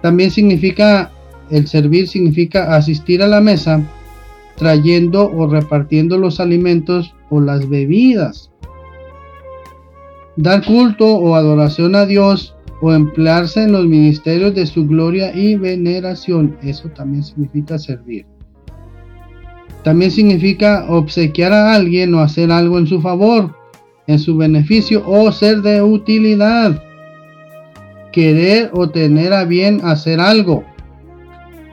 También 0.04 0.30
significa, 0.30 1.12
el 1.50 1.68
servir 1.68 2.08
significa 2.08 2.76
asistir 2.76 3.24
a 3.24 3.28
la 3.28 3.42
mesa 3.42 3.82
trayendo 4.58 5.32
o 5.32 5.48
repartiendo 5.48 6.20
los 6.20 6.40
alimentos 6.40 7.16
o 7.30 7.42
las 7.42 7.68
bebidas 7.68 8.51
dar 10.38 10.64
culto 10.66 11.06
o 11.06 11.36
adoración 11.36 11.96
a 11.96 12.06
Dios 12.06 12.56
o 12.82 12.94
emplearse 12.94 13.64
en 13.64 13.74
los 13.74 13.86
ministerios 13.86 14.56
de 14.56 14.66
su 14.66 14.88
gloria 14.88 15.36
y 15.36 15.56
veneración. 15.56 16.58
Eso 16.64 16.90
también 16.90 17.24
significa 17.24 17.78
servir. 17.78 18.26
También 19.84 20.12
significa 20.12 20.86
obsequiar 20.90 21.54
a 21.54 21.74
alguien 21.74 22.14
o 22.16 22.22
hacer 22.22 22.52
algo 22.52 22.78
en 22.80 22.88
su 22.88 23.02
favor, 23.02 23.56
en 24.08 24.20
su 24.20 24.38
beneficio 24.38 25.04
o 25.06 25.32
ser 25.32 25.62
de 25.62 25.82
utilidad. 25.82 26.82
Querer 28.12 28.72
o 28.74 28.90
tener 28.90 29.34
a 29.34 29.46
bien 29.46 29.82
hacer 29.84 30.20
algo. 30.20 30.64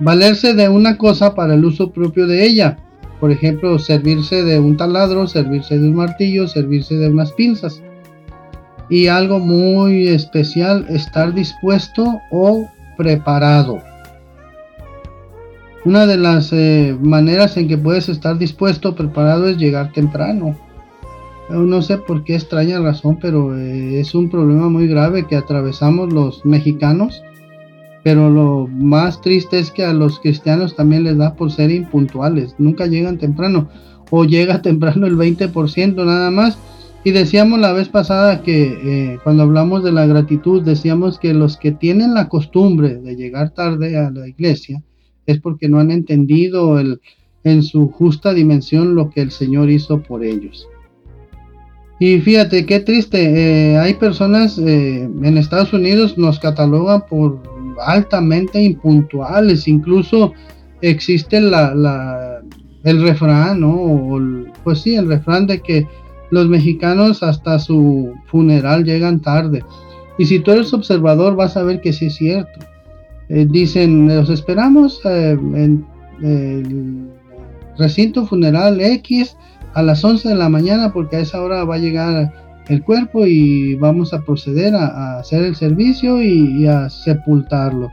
Valerse 0.00 0.54
de 0.54 0.68
una 0.68 0.96
cosa 0.96 1.34
para 1.34 1.54
el 1.54 1.64
uso 1.64 1.90
propio 1.90 2.26
de 2.26 2.44
ella. 2.44 2.78
Por 3.18 3.32
ejemplo, 3.32 3.78
servirse 3.78 4.44
de 4.44 4.60
un 4.60 4.76
taladro, 4.76 5.26
servirse 5.26 5.78
de 5.78 5.88
un 5.88 5.96
martillo, 5.96 6.46
servirse 6.46 6.94
de 6.94 7.08
unas 7.08 7.32
pinzas 7.32 7.82
y 8.90 9.08
algo 9.08 9.38
muy 9.38 10.08
especial, 10.08 10.86
estar 10.88 11.34
dispuesto 11.34 12.20
o 12.30 12.68
preparado. 12.96 13.82
Una 15.84 16.06
de 16.06 16.16
las 16.16 16.52
eh, 16.52 16.96
maneras 17.00 17.56
en 17.56 17.68
que 17.68 17.78
puedes 17.78 18.08
estar 18.08 18.38
dispuesto 18.38 18.90
o 18.90 18.94
preparado 18.94 19.48
es 19.48 19.56
llegar 19.56 19.92
temprano. 19.92 20.56
No 21.50 21.80
sé 21.80 21.96
por 21.96 22.24
qué 22.24 22.34
extraña 22.34 22.78
razón, 22.78 23.18
pero 23.20 23.56
eh, 23.56 24.00
es 24.00 24.14
un 24.14 24.28
problema 24.28 24.68
muy 24.68 24.86
grave 24.86 25.26
que 25.26 25.36
atravesamos 25.36 26.12
los 26.12 26.44
mexicanos. 26.44 27.22
Pero 28.04 28.30
lo 28.30 28.66
más 28.68 29.20
triste 29.20 29.58
es 29.58 29.70
que 29.70 29.84
a 29.84 29.92
los 29.92 30.20
cristianos 30.20 30.76
también 30.76 31.04
les 31.04 31.16
da 31.16 31.34
por 31.34 31.50
ser 31.50 31.70
impuntuales. 31.70 32.54
Nunca 32.58 32.86
llegan 32.86 33.18
temprano. 33.18 33.68
O 34.10 34.24
llega 34.24 34.62
temprano 34.62 35.06
el 35.06 35.16
20% 35.16 36.04
nada 36.04 36.30
más 36.30 36.58
y 37.04 37.12
decíamos 37.12 37.60
la 37.60 37.72
vez 37.72 37.88
pasada 37.88 38.42
que 38.42 39.12
eh, 39.12 39.18
cuando 39.22 39.44
hablamos 39.44 39.84
de 39.84 39.92
la 39.92 40.06
gratitud, 40.06 40.62
decíamos 40.62 41.18
que 41.18 41.32
los 41.32 41.56
que 41.56 41.72
tienen 41.72 42.14
la 42.14 42.28
costumbre 42.28 42.96
de 42.96 43.14
llegar 43.16 43.50
tarde 43.50 43.96
a 43.96 44.10
la 44.10 44.28
iglesia 44.28 44.82
es 45.26 45.40
porque 45.40 45.68
no 45.68 45.78
han 45.78 45.90
entendido 45.90 46.78
el, 46.78 47.00
en 47.44 47.62
su 47.62 47.88
justa 47.90 48.34
dimensión 48.34 48.94
lo 48.94 49.10
que 49.10 49.20
el 49.20 49.30
Señor 49.30 49.70
hizo 49.70 50.02
por 50.02 50.24
ellos. 50.24 50.66
Y 52.00 52.18
fíjate 52.20 52.64
qué 52.64 52.80
triste, 52.80 53.72
eh, 53.72 53.78
hay 53.78 53.94
personas 53.94 54.58
eh, 54.58 55.02
en 55.02 55.38
Estados 55.38 55.72
Unidos 55.72 56.16
nos 56.16 56.38
catalogan 56.38 57.04
por 57.06 57.40
altamente 57.84 58.62
impuntuales, 58.62 59.66
incluso 59.66 60.32
existe 60.80 61.40
la, 61.40 61.74
la 61.74 62.40
el 62.84 63.02
refrán, 63.02 63.60
¿no? 63.60 64.16
pues 64.62 64.80
sí, 64.80 64.94
el 64.94 65.08
refrán 65.08 65.46
de 65.46 65.60
que 65.60 65.86
los 66.30 66.48
mexicanos 66.48 67.22
hasta 67.22 67.58
su 67.58 68.14
funeral 68.26 68.84
llegan 68.84 69.20
tarde. 69.20 69.64
Y 70.18 70.26
si 70.26 70.40
tú 70.40 70.50
eres 70.50 70.72
observador 70.74 71.36
vas 71.36 71.56
a 71.56 71.62
ver 71.62 71.80
que 71.80 71.92
sí 71.92 72.06
es 72.06 72.16
cierto. 72.16 72.60
Eh, 73.28 73.46
dicen, 73.48 74.08
los 74.08 74.30
esperamos 74.30 75.00
eh, 75.04 75.32
en 75.32 75.86
el 76.22 77.08
recinto 77.76 78.26
funeral 78.26 78.80
X 78.80 79.36
a 79.74 79.82
las 79.82 80.02
11 80.02 80.30
de 80.30 80.34
la 80.34 80.48
mañana 80.48 80.92
porque 80.92 81.16
a 81.16 81.20
esa 81.20 81.42
hora 81.42 81.64
va 81.64 81.76
a 81.76 81.78
llegar 81.78 82.32
el 82.68 82.82
cuerpo 82.82 83.26
y 83.26 83.74
vamos 83.76 84.12
a 84.12 84.22
proceder 84.22 84.74
a, 84.74 85.18
hacer 85.18 85.44
el 85.44 85.56
servicio 85.56 86.22
y, 86.22 86.62
y, 86.62 86.66
a 86.66 86.90
sepultarlo. 86.90 87.90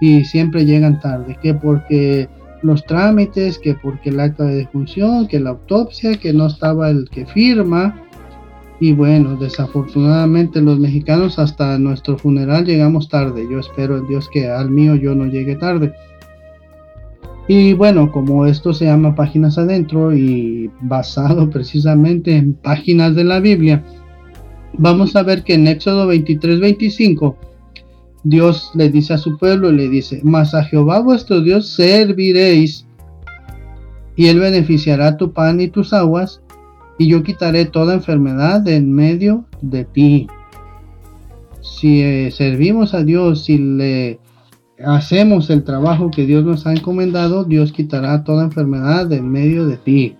Y 0.00 0.24
siempre 0.24 0.64
llegan 0.64 1.00
tarde, 1.00 1.36
que 1.42 1.54
porque 1.54 2.28
los 2.62 2.84
trámites, 2.84 3.58
que 3.58 3.74
porque 3.74 4.10
el 4.10 4.20
acta 4.20 4.44
de 4.44 4.56
defunción, 4.56 5.28
que 5.28 5.40
la 5.40 5.50
autopsia, 5.50 6.16
que 6.16 6.32
no 6.32 6.46
estaba 6.46 6.90
el 6.90 7.08
que 7.10 7.26
firma. 7.26 8.02
Y 8.80 8.92
bueno, 8.92 9.36
desafortunadamente 9.36 10.60
los 10.60 10.78
mexicanos 10.78 11.38
hasta 11.38 11.78
nuestro 11.78 12.16
funeral 12.16 12.64
llegamos 12.64 13.08
tarde. 13.08 13.46
Yo 13.50 13.58
espero 13.58 13.98
en 13.98 14.06
Dios 14.06 14.28
que 14.32 14.48
al 14.48 14.70
mío 14.70 14.94
yo 14.94 15.14
no 15.14 15.26
llegue 15.26 15.56
tarde. 15.56 15.92
Y 17.48 17.72
bueno, 17.72 18.12
como 18.12 18.44
esto 18.44 18.74
se 18.74 18.84
llama 18.84 19.14
páginas 19.14 19.56
adentro 19.56 20.14
y 20.14 20.70
basado 20.82 21.48
precisamente 21.50 22.36
en 22.36 22.52
páginas 22.52 23.14
de 23.14 23.24
la 23.24 23.40
Biblia, 23.40 23.82
vamos 24.74 25.16
a 25.16 25.22
ver 25.22 25.42
que 25.42 25.54
en 25.54 25.66
Éxodo 25.66 26.12
23-25 26.12 27.36
Dios 28.24 28.70
le 28.74 28.90
dice 28.90 29.14
a 29.14 29.18
su 29.18 29.38
pueblo, 29.38 29.70
le 29.70 29.88
dice, 29.88 30.20
mas 30.24 30.54
a 30.54 30.64
Jehová 30.64 31.00
vuestro 31.00 31.40
Dios 31.40 31.68
serviréis, 31.68 32.86
y 34.16 34.26
él 34.26 34.40
beneficiará 34.40 35.16
tu 35.16 35.32
pan 35.32 35.60
y 35.60 35.68
tus 35.68 35.92
aguas, 35.92 36.42
y 36.98 37.08
yo 37.08 37.22
quitaré 37.22 37.64
toda 37.64 37.94
enfermedad 37.94 38.60
de 38.60 38.76
en 38.76 38.92
medio 38.92 39.44
de 39.62 39.84
ti. 39.84 40.26
Si 41.60 42.02
eh, 42.02 42.30
servimos 42.32 42.94
a 42.94 43.04
Dios, 43.04 43.44
si 43.44 43.58
le 43.58 44.18
hacemos 44.84 45.50
el 45.50 45.62
trabajo 45.64 46.10
que 46.10 46.26
Dios 46.26 46.44
nos 46.44 46.66
ha 46.66 46.72
encomendado, 46.72 47.44
Dios 47.44 47.72
quitará 47.72 48.24
toda 48.24 48.44
enfermedad 48.44 49.06
de 49.06 49.16
en 49.16 49.30
medio 49.30 49.66
de 49.66 49.76
ti. 49.76 50.16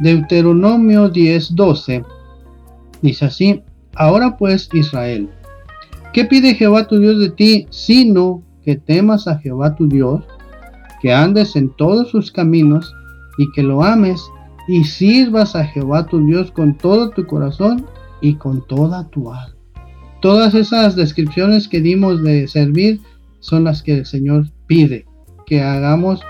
Deuteronomio 0.00 1.12
10:12 1.12 2.04
dice 3.02 3.24
así, 3.24 3.62
ahora 3.94 4.36
pues 4.36 4.68
Israel, 4.72 5.28
¿Qué 6.12 6.26
pide 6.26 6.54
Jehová 6.54 6.86
tu 6.86 6.98
Dios 6.98 7.18
de 7.18 7.30
ti, 7.30 7.66
sino 7.70 8.42
que 8.62 8.76
temas 8.76 9.26
a 9.26 9.38
Jehová 9.38 9.74
tu 9.74 9.88
Dios, 9.88 10.24
que 11.00 11.12
andes 11.12 11.56
en 11.56 11.70
todos 11.70 12.10
sus 12.10 12.30
caminos 12.30 12.94
y 13.38 13.50
que 13.52 13.62
lo 13.62 13.82
ames 13.82 14.22
y 14.68 14.84
sirvas 14.84 15.56
a 15.56 15.64
Jehová 15.64 16.06
tu 16.06 16.24
Dios 16.24 16.50
con 16.52 16.76
todo 16.76 17.10
tu 17.10 17.26
corazón 17.26 17.86
y 18.20 18.34
con 18.34 18.66
toda 18.66 19.08
tu 19.08 19.32
alma? 19.32 19.56
Todas 20.20 20.54
esas 20.54 20.94
descripciones 20.94 21.66
que 21.66 21.80
dimos 21.80 22.22
de 22.22 22.46
servir 22.46 23.00
son 23.40 23.64
las 23.64 23.82
que 23.82 23.98
el 23.98 24.06
Señor 24.06 24.46
pide 24.66 25.06
que 25.46 25.62
hagamos 25.62 26.20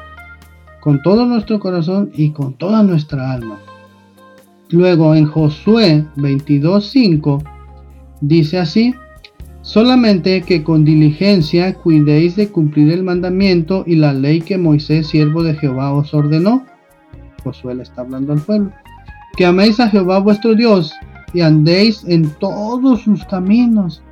con 0.80 1.02
todo 1.02 1.26
nuestro 1.26 1.60
corazón 1.60 2.10
y 2.14 2.30
con 2.30 2.54
toda 2.54 2.82
nuestra 2.82 3.32
alma. 3.32 3.58
Luego 4.70 5.14
en 5.14 5.26
Josué 5.26 6.06
22:5 6.16 7.42
dice 8.22 8.58
así: 8.58 8.94
Solamente 9.62 10.42
que 10.42 10.64
con 10.64 10.84
diligencia 10.84 11.72
cuidéis 11.74 12.34
de 12.34 12.48
cumplir 12.48 12.92
el 12.92 13.04
mandamiento 13.04 13.84
y 13.86 13.94
la 13.94 14.12
ley 14.12 14.40
que 14.40 14.58
Moisés, 14.58 15.06
siervo 15.06 15.44
de 15.44 15.54
Jehová, 15.54 15.92
os 15.92 16.12
ordenó. 16.12 16.66
Josué 17.44 17.76
le 17.76 17.84
está 17.84 18.00
hablando 18.00 18.32
al 18.32 18.40
pueblo. 18.40 18.72
Que 19.36 19.46
améis 19.46 19.78
a 19.78 19.88
Jehová 19.88 20.18
vuestro 20.18 20.56
Dios 20.56 20.92
y 21.32 21.42
andéis 21.42 22.04
en 22.08 22.28
todos 22.40 23.02
sus 23.02 23.24
caminos. 23.26 24.02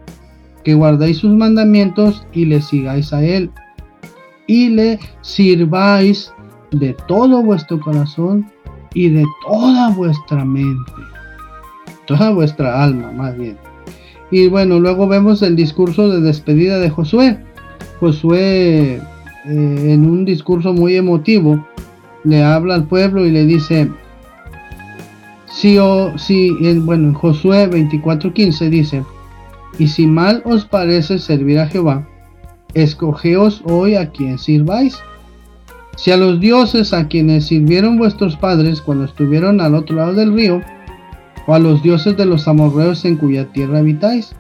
Que 0.63 0.75
guardéis 0.75 1.19
sus 1.19 1.33
mandamientos 1.33 2.25
y 2.33 2.45
le 2.45 2.63
sigáis 2.63 3.13
a 3.13 3.25
él. 3.25 3.51
Y 4.47 4.69
le 4.69 5.01
sirváis 5.21 6.33
de 6.71 6.95
todo 7.09 7.43
vuestro 7.43 7.81
corazón 7.81 8.49
y 8.95 9.09
de 9.09 9.25
toda 9.45 9.91
vuestra 9.91 10.45
mente. 10.45 10.93
Toda 12.07 12.31
vuestra 12.31 12.85
alma, 12.85 13.11
más 13.11 13.37
bien 13.37 13.57
Y 14.31 14.49
bueno, 14.49 14.79
luego 14.79 15.09
vemos 15.09 15.43
el 15.43 15.57
discurso 15.57 16.09
de 16.09 16.21
despedida 16.21 16.79
de 16.79 16.91
Josué. 16.91 17.39
Josué, 17.99 18.95
eh, 18.97 19.01
en 19.45 20.09
un 20.09 20.25
discurso 20.25 20.73
muy 20.73 20.97
emotivo, 20.97 21.67
le 22.25 22.43
habla 22.43 22.75
al 22.75 22.85
pueblo 22.85 23.27
y 23.27 23.31
le 23.31 23.45
dice, 23.45 23.91
si, 25.53 25.79
o, 25.79 26.17
si 26.17 26.51
bueno, 26.81 27.09
en 27.09 27.15
Josué 27.15 27.69
24:15 27.69 28.69
dice, 28.69 29.05
y 29.79 29.89
si 29.89 30.07
mal 30.07 30.43
os 30.45 30.65
parece 30.65 31.19
servir 31.19 31.59
a 31.59 31.67
Jehová, 31.67 32.07
escogeos 32.75 33.63
hoy 33.65 33.97
a 33.97 34.11
quien 34.11 34.39
sirváis. 34.39 34.99
Si 35.97 36.11
a 36.11 36.17
los 36.17 36.41
dioses 36.41 36.95
a 36.95 37.09
quienes 37.09 37.47
sirvieron 37.47 37.99
vuestros 37.99 38.37
padres 38.37 38.81
cuando 38.81 39.05
estuvieron 39.05 39.61
al 39.61 39.75
otro 39.75 39.97
lado 39.97 40.15
del 40.15 40.33
río, 40.33 40.63
a 41.55 41.59
los 41.59 41.83
dioses 41.83 42.17
de 42.17 42.27
los 42.27 42.49
amorreos 42.49 43.05
en 43.05 43.17
cuya 43.17 43.47
tierra 43.53 43.79
habitáis. 43.79 44.33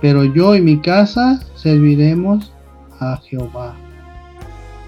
Pero 0.00 0.24
yo 0.24 0.54
y 0.56 0.60
mi 0.60 0.78
casa 0.78 1.40
serviremos 1.54 2.52
a 2.98 3.18
Jehová. 3.18 3.74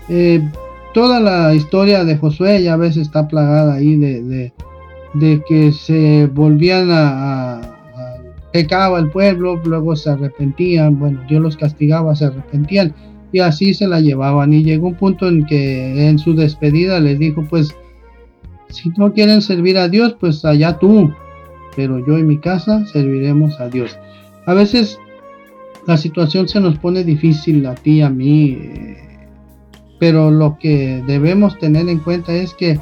Eh, 0.09 0.43
toda 0.93 1.21
la 1.21 1.55
historia 1.55 2.05
de 2.05 2.17
Josué 2.17 2.63
ya 2.63 2.77
ves 2.77 2.97
está 2.97 3.29
plagada 3.29 3.75
ahí 3.75 3.97
de, 3.97 4.53
de, 5.15 5.43
que 5.49 5.73
se 5.73 6.27
volvían 6.27 6.91
a, 6.91 7.55
a, 7.55 7.61
pecaba 8.53 8.99
el 8.99 9.11
pueblo, 9.11 9.61
luego 9.65 9.97
se 9.97 10.11
arrepentían, 10.11 10.99
bueno, 10.99 11.21
Dios 11.29 11.43
los 11.43 11.57
castigaba, 11.57 12.15
se 12.15 12.27
arrepentían 12.27 12.95
y 13.35 13.41
así 13.41 13.75
se 13.75 13.89
la 13.89 14.01
llevaban 14.01 14.53
y 14.53 14.63
llegó 14.63 14.87
un 14.87 14.95
punto 14.95 15.27
en 15.27 15.45
que 15.45 16.09
en 16.09 16.21
su 16.21 16.37
despedida 16.37 17.01
les 17.01 17.19
dijo 17.19 17.45
pues 17.51 17.75
si 18.69 18.91
no 18.91 19.13
quieren 19.13 19.43
servir 19.43 19.77
a 19.77 19.89
Dios 19.89 20.17
pues 20.21 20.45
allá 20.45 20.79
tú 20.79 21.13
pero 21.77 22.05
yo 22.05 22.19
y 22.19 22.23
mi 22.23 22.39
casa 22.39 22.87
serviremos 22.87 23.61
a 23.61 23.69
Dios. 23.69 23.99
A 24.47 24.55
veces 24.55 24.99
la 25.87 25.97
situación 25.97 26.49
se 26.49 26.61
nos 26.61 26.79
pone 26.79 27.05
difícil 27.05 27.67
a 27.67 27.75
ti 27.75 28.01
a 28.01 28.11
mí 28.11 28.59
eh, 28.61 28.97
pero 29.99 30.31
lo 30.31 30.59
que 30.59 31.03
debemos 31.07 31.59
tener 31.59 31.89
en 31.89 31.99
cuenta 31.99 32.33
es 32.33 32.55
que 32.55 32.79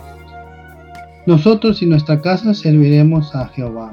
nosotros 1.26 1.82
y 1.82 1.86
nuestra 1.86 2.20
casa 2.20 2.54
serviremos 2.54 3.34
a 3.34 3.48
Jehová. 3.48 3.90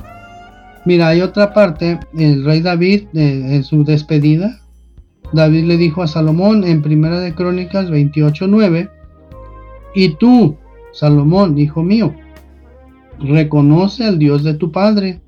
Mira 0.85 1.09
hay 1.09 1.21
otra 1.21 1.53
parte 1.53 1.99
el 2.17 2.43
rey 2.43 2.61
David 2.61 3.03
eh, 3.13 3.55
en 3.55 3.63
su 3.63 3.83
despedida 3.83 4.61
David 5.31 5.65
le 5.65 5.77
dijo 5.77 6.01
a 6.01 6.07
Salomón 6.07 6.63
en 6.63 6.81
Primera 6.81 7.19
de 7.19 7.33
Crónicas 7.33 7.89
28:9, 7.89 8.89
y 9.95 10.15
tú, 10.15 10.57
Salomón, 10.91 11.57
hijo 11.57 11.83
mío, 11.83 12.13
reconoce 13.19 14.05
al 14.05 14.19
Dios 14.19 14.43
de 14.43 14.53
tu 14.53 14.71
padre 14.71 15.21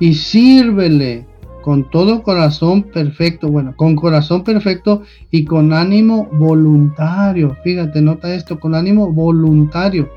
y 0.00 0.14
sírvele 0.14 1.26
con 1.62 1.90
todo 1.90 2.22
corazón 2.22 2.84
perfecto, 2.84 3.48
bueno, 3.48 3.74
con 3.76 3.94
corazón 3.96 4.42
perfecto 4.44 5.02
y 5.30 5.44
con 5.44 5.72
ánimo 5.72 6.28
voluntario. 6.32 7.56
Fíjate, 7.62 8.00
nota 8.00 8.34
esto, 8.34 8.58
con 8.58 8.74
ánimo 8.74 9.12
voluntario, 9.12 10.08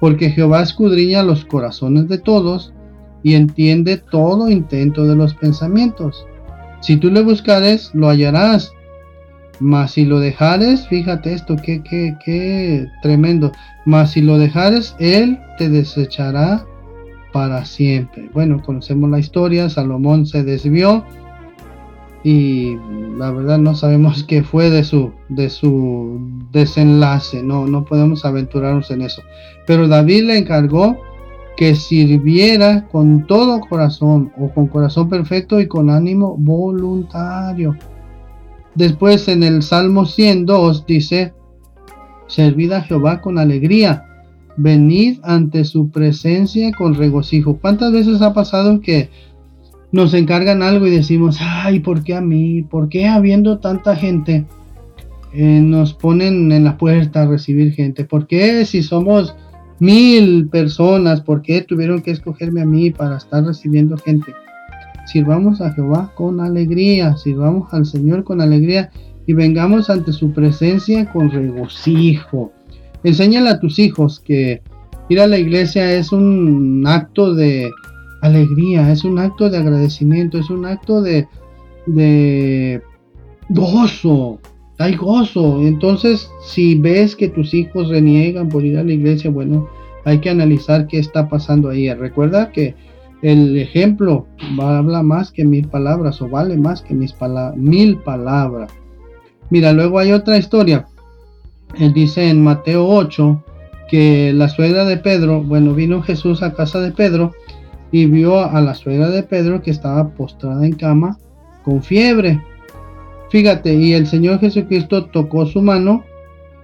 porque 0.00 0.30
Jehová 0.30 0.62
escudriña 0.62 1.22
los 1.22 1.44
corazones 1.44 2.08
de 2.08 2.18
todos 2.18 2.74
y 3.22 3.34
entiende 3.34 3.96
todo 3.96 4.50
intento 4.50 5.06
de 5.06 5.16
los 5.16 5.34
pensamientos. 5.34 6.26
Si 6.80 6.96
tú 6.96 7.10
le 7.10 7.22
buscares, 7.22 7.90
lo 7.94 8.08
hallarás. 8.08 8.72
Mas 9.60 9.92
si 9.92 10.04
lo 10.04 10.20
dejares, 10.20 10.86
fíjate 10.88 11.32
esto, 11.32 11.56
qué, 11.56 11.82
qué, 11.82 12.16
qué 12.24 12.86
tremendo. 13.02 13.52
Mas 13.84 14.12
si 14.12 14.20
lo 14.20 14.38
dejares, 14.38 14.94
él 14.98 15.38
te 15.58 15.68
desechará 15.68 16.64
para 17.32 17.64
siempre. 17.64 18.30
Bueno, 18.32 18.62
conocemos 18.62 19.10
la 19.10 19.18
historia, 19.18 19.68
Salomón 19.68 20.26
se 20.26 20.44
desvió 20.44 21.04
y 22.24 22.76
la 23.16 23.30
verdad 23.30 23.58
no 23.58 23.74
sabemos 23.74 24.24
qué 24.28 24.42
fue 24.42 24.70
de 24.70 24.84
su, 24.84 25.12
de 25.28 25.50
su 25.50 26.20
desenlace, 26.52 27.42
no, 27.42 27.66
no 27.66 27.84
podemos 27.84 28.24
aventurarnos 28.24 28.90
en 28.90 29.02
eso. 29.02 29.22
Pero 29.66 29.88
David 29.88 30.24
le 30.24 30.38
encargó 30.38 30.96
que 31.56 31.74
sirviera 31.74 32.86
con 32.86 33.26
todo 33.26 33.60
corazón 33.60 34.32
o 34.38 34.48
con 34.50 34.68
corazón 34.68 35.08
perfecto 35.08 35.60
y 35.60 35.66
con 35.66 35.90
ánimo 35.90 36.36
voluntario. 36.38 37.76
Después 38.78 39.26
en 39.26 39.42
el 39.42 39.64
Salmo 39.64 40.06
102 40.06 40.86
dice, 40.86 41.34
servid 42.28 42.70
a 42.70 42.82
Jehová 42.82 43.20
con 43.20 43.36
alegría, 43.36 44.04
venid 44.56 45.18
ante 45.24 45.64
su 45.64 45.90
presencia 45.90 46.70
con 46.70 46.94
regocijo. 46.94 47.58
¿Cuántas 47.58 47.90
veces 47.90 48.22
ha 48.22 48.32
pasado 48.32 48.80
que 48.80 49.10
nos 49.90 50.14
encargan 50.14 50.62
algo 50.62 50.86
y 50.86 50.90
decimos, 50.90 51.38
ay, 51.40 51.80
¿por 51.80 52.04
qué 52.04 52.14
a 52.14 52.20
mí? 52.20 52.62
¿Por 52.62 52.88
qué 52.88 53.08
habiendo 53.08 53.58
tanta 53.58 53.96
gente 53.96 54.46
eh, 55.34 55.60
nos 55.60 55.92
ponen 55.92 56.52
en 56.52 56.62
la 56.62 56.78
puerta 56.78 57.22
a 57.22 57.26
recibir 57.26 57.72
gente? 57.72 58.04
¿Por 58.04 58.28
qué 58.28 58.64
si 58.64 58.84
somos 58.84 59.34
mil 59.80 60.48
personas, 60.50 61.20
¿por 61.20 61.42
qué 61.42 61.62
tuvieron 61.62 62.00
que 62.00 62.12
escogerme 62.12 62.60
a 62.60 62.64
mí 62.64 62.92
para 62.92 63.16
estar 63.16 63.44
recibiendo 63.44 63.96
gente? 63.96 64.32
Sirvamos 65.10 65.60
a 65.62 65.72
Jehová 65.72 66.12
con 66.14 66.40
alegría, 66.40 67.16
sirvamos 67.16 67.72
al 67.72 67.86
Señor 67.86 68.24
con 68.24 68.40
alegría 68.40 68.90
y 69.26 69.32
vengamos 69.32 69.88
ante 69.88 70.12
su 70.12 70.32
presencia 70.32 71.10
con 71.10 71.30
regocijo. 71.30 72.52
Enséñale 73.02 73.48
a 73.48 73.58
tus 73.58 73.78
hijos 73.78 74.20
que 74.20 74.60
ir 75.08 75.20
a 75.20 75.26
la 75.26 75.38
iglesia 75.38 75.94
es 75.94 76.12
un 76.12 76.84
acto 76.86 77.34
de 77.34 77.70
alegría, 78.20 78.92
es 78.92 79.04
un 79.04 79.18
acto 79.18 79.48
de 79.48 79.56
agradecimiento, 79.56 80.38
es 80.38 80.50
un 80.50 80.66
acto 80.66 81.00
de, 81.00 81.26
de 81.86 82.82
gozo, 83.48 84.38
hay 84.78 84.94
gozo. 84.94 85.62
Entonces, 85.62 86.30
si 86.42 86.74
ves 86.78 87.16
que 87.16 87.28
tus 87.28 87.54
hijos 87.54 87.88
reniegan 87.88 88.48
por 88.48 88.64
ir 88.64 88.76
a 88.76 88.84
la 88.84 88.92
iglesia, 88.92 89.30
bueno, 89.30 89.68
hay 90.04 90.18
que 90.20 90.30
analizar 90.30 90.86
qué 90.86 90.98
está 90.98 91.28
pasando 91.28 91.68
ahí. 91.68 91.92
Recuerda 91.92 92.52
que 92.52 92.74
el 93.22 93.56
ejemplo 93.58 94.26
habla 94.60 95.02
más 95.02 95.32
que 95.32 95.44
mil 95.44 95.66
palabras 95.68 96.22
o 96.22 96.28
vale 96.28 96.56
más 96.56 96.82
que 96.82 96.94
mis 96.94 97.14
mil 97.56 97.98
palabras. 97.98 98.72
Mira, 99.50 99.72
luego 99.72 99.98
hay 99.98 100.12
otra 100.12 100.36
historia. 100.36 100.86
Él 101.78 101.92
dice 101.92 102.28
en 102.28 102.42
Mateo 102.42 102.86
8 102.86 103.44
que 103.88 104.32
la 104.32 104.48
suegra 104.48 104.84
de 104.84 104.98
Pedro, 104.98 105.42
bueno, 105.42 105.74
vino 105.74 106.02
Jesús 106.02 106.42
a 106.42 106.52
casa 106.52 106.80
de 106.80 106.92
Pedro 106.92 107.32
y 107.90 108.06
vio 108.06 108.38
a 108.38 108.60
la 108.60 108.74
suegra 108.74 109.08
de 109.08 109.22
Pedro 109.22 109.62
que 109.62 109.70
estaba 109.70 110.10
postrada 110.10 110.64
en 110.66 110.74
cama 110.74 111.18
con 111.64 111.82
fiebre. 111.82 112.40
Fíjate, 113.30 113.74
y 113.74 113.94
el 113.94 114.06
Señor 114.06 114.40
Jesucristo 114.40 115.06
tocó 115.06 115.46
su 115.46 115.60
mano 115.60 116.04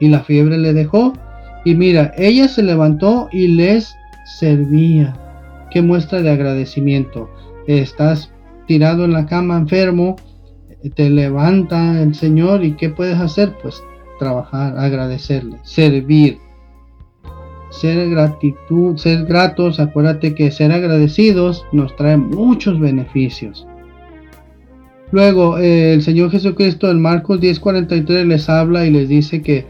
y 0.01 0.09
la 0.09 0.21
fiebre 0.21 0.59
le 0.59 0.73
dejó. 0.73 1.13
Y 1.65 1.75
mira, 1.75 2.13
ella 2.17 2.49
se 2.49 2.63
levantó 2.63 3.29
y 3.33 3.49
les 3.49 3.95
servía. 4.39 5.17
Qué 5.75 5.83
muestra 5.83 6.23
de 6.23 6.31
agradecimiento. 6.31 7.29
Estás 7.67 8.31
tirado 8.69 9.05
en 9.05 9.13
la 9.13 9.27
cama 9.27 9.57
enfermo, 9.57 10.15
te 10.95 11.11
levanta 11.11 12.01
el 12.01 12.15
Señor 12.15 12.65
y 12.65 12.77
¿qué 12.77 12.91
puedes 12.91 13.19
hacer? 13.19 13.57
Pues 13.61 13.83
trabajar, 14.21 14.79
agradecerle, 14.79 15.59
servir. 15.65 16.39
Ser 17.71 18.09
gratitud, 18.09 18.97
ser 18.99 19.25
gratos, 19.25 19.81
acuérdate 19.81 20.37
que 20.37 20.53
ser 20.53 20.71
agradecidos 20.71 21.67
nos 21.73 21.97
trae 21.97 22.19
muchos 22.19 22.79
beneficios. 22.79 23.67
Luego, 25.11 25.59
eh, 25.59 25.95
el 25.95 26.03
Señor 26.03 26.31
Jesucristo 26.31 26.89
en 26.89 27.03
Marcos 27.03 27.41
10:43 27.41 28.27
les 28.29 28.49
habla 28.49 28.87
y 28.87 28.93
les 28.93 29.09
dice 29.09 29.43
que, 29.43 29.67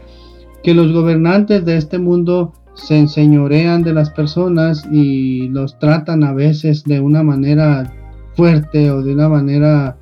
que 0.61 0.75
los 0.75 0.93
gobernantes 0.93 1.65
de 1.65 1.77
este 1.77 1.97
mundo 1.97 2.53
se 2.75 2.97
enseñorean 2.97 3.83
de 3.83 3.93
las 3.93 4.09
personas 4.09 4.87
y 4.91 5.47
los 5.49 5.79
tratan 5.79 6.23
a 6.23 6.33
veces 6.33 6.83
de 6.83 6.99
una 6.99 7.23
manera 7.23 7.91
fuerte 8.35 8.91
o 8.91 9.01
de 9.01 9.13
una 9.13 9.29
manera 9.29 9.97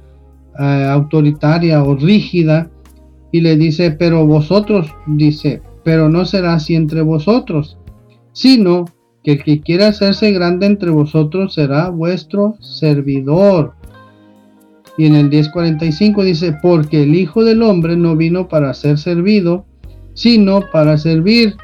eh, 0.60 0.88
autoritaria 0.90 1.84
o 1.84 1.96
rígida. 1.96 2.70
Y 3.32 3.42
le 3.42 3.58
dice, 3.58 3.92
pero 3.92 4.26
vosotros, 4.28 4.94
dice, 5.08 5.62
pero 5.84 6.10
no 6.10 6.26
será 6.26 6.54
así 6.54 6.76
entre 6.76 7.02
vosotros, 7.02 7.78
sino 8.32 8.86
que 9.24 9.34
el 9.34 9.44
que 9.44 9.62
quiera 9.62 9.88
hacerse 9.88 10.32
grande 10.32 10.68
entre 10.68 10.92
vosotros 10.92 11.54
será 11.54 11.90
vuestro 11.90 12.56
servidor 12.60 13.74
y 14.98 15.06
en 15.06 15.16
el 15.16 15.30
10:45 15.30 16.24
dice, 16.24 16.58
porque 16.62 17.04
el 17.04 17.16
Hijo 17.16 17.44
del 17.44 17.64
Hombre 17.64 17.96
no 17.98 18.16
vino 18.16 18.48
para 18.48 18.74
ser 18.74 18.98
servido, 18.98 19.66
sino 20.14 20.62
para 20.72 20.98
servir 20.98 21.56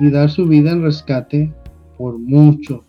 y 0.00 0.10
dar 0.10 0.30
su 0.30 0.46
vida 0.46 0.70
en 0.70 0.82
rescate 0.82 1.52
por 1.96 2.18
mucho. 2.18 2.82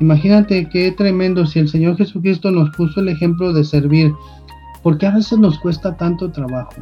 Imagínate 0.00 0.68
qué 0.68 0.90
tremendo 0.92 1.46
si 1.46 1.60
el 1.60 1.68
Señor 1.68 1.96
Jesucristo 1.96 2.50
nos 2.50 2.70
puso 2.76 3.00
el 3.00 3.08
ejemplo 3.08 3.52
de 3.52 3.64
servir. 3.64 4.12
¿Por 4.82 4.98
qué 4.98 5.06
a 5.06 5.14
veces 5.14 5.38
nos 5.38 5.58
cuesta 5.58 5.96
tanto 5.96 6.30
trabajo? 6.30 6.74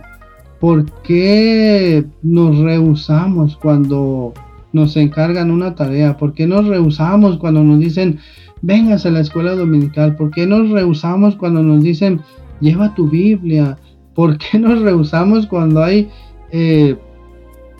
¿Por 0.58 0.86
qué 1.02 2.04
nos 2.22 2.58
rehusamos 2.58 3.56
cuando 3.56 4.32
nos 4.72 4.96
encargan 4.96 5.50
una 5.50 5.74
tarea? 5.74 6.16
¿Por 6.16 6.32
qué 6.32 6.46
nos 6.46 6.66
rehusamos 6.66 7.36
cuando 7.38 7.62
nos 7.62 7.78
dicen, 7.80 8.18
vengas 8.62 9.04
a 9.04 9.10
la 9.10 9.20
escuela 9.20 9.54
dominical? 9.54 10.16
¿Por 10.16 10.30
qué 10.30 10.46
nos 10.46 10.70
rehusamos 10.70 11.36
cuando 11.36 11.62
nos 11.62 11.82
dicen, 11.82 12.20
lleva 12.60 12.94
tu 12.94 13.08
Biblia? 13.08 13.78
¿Por 14.14 14.38
qué 14.38 14.58
nos 14.58 14.80
rehusamos 14.80 15.46
cuando 15.46 15.82
hay 15.82 16.08
eh, 16.50 16.96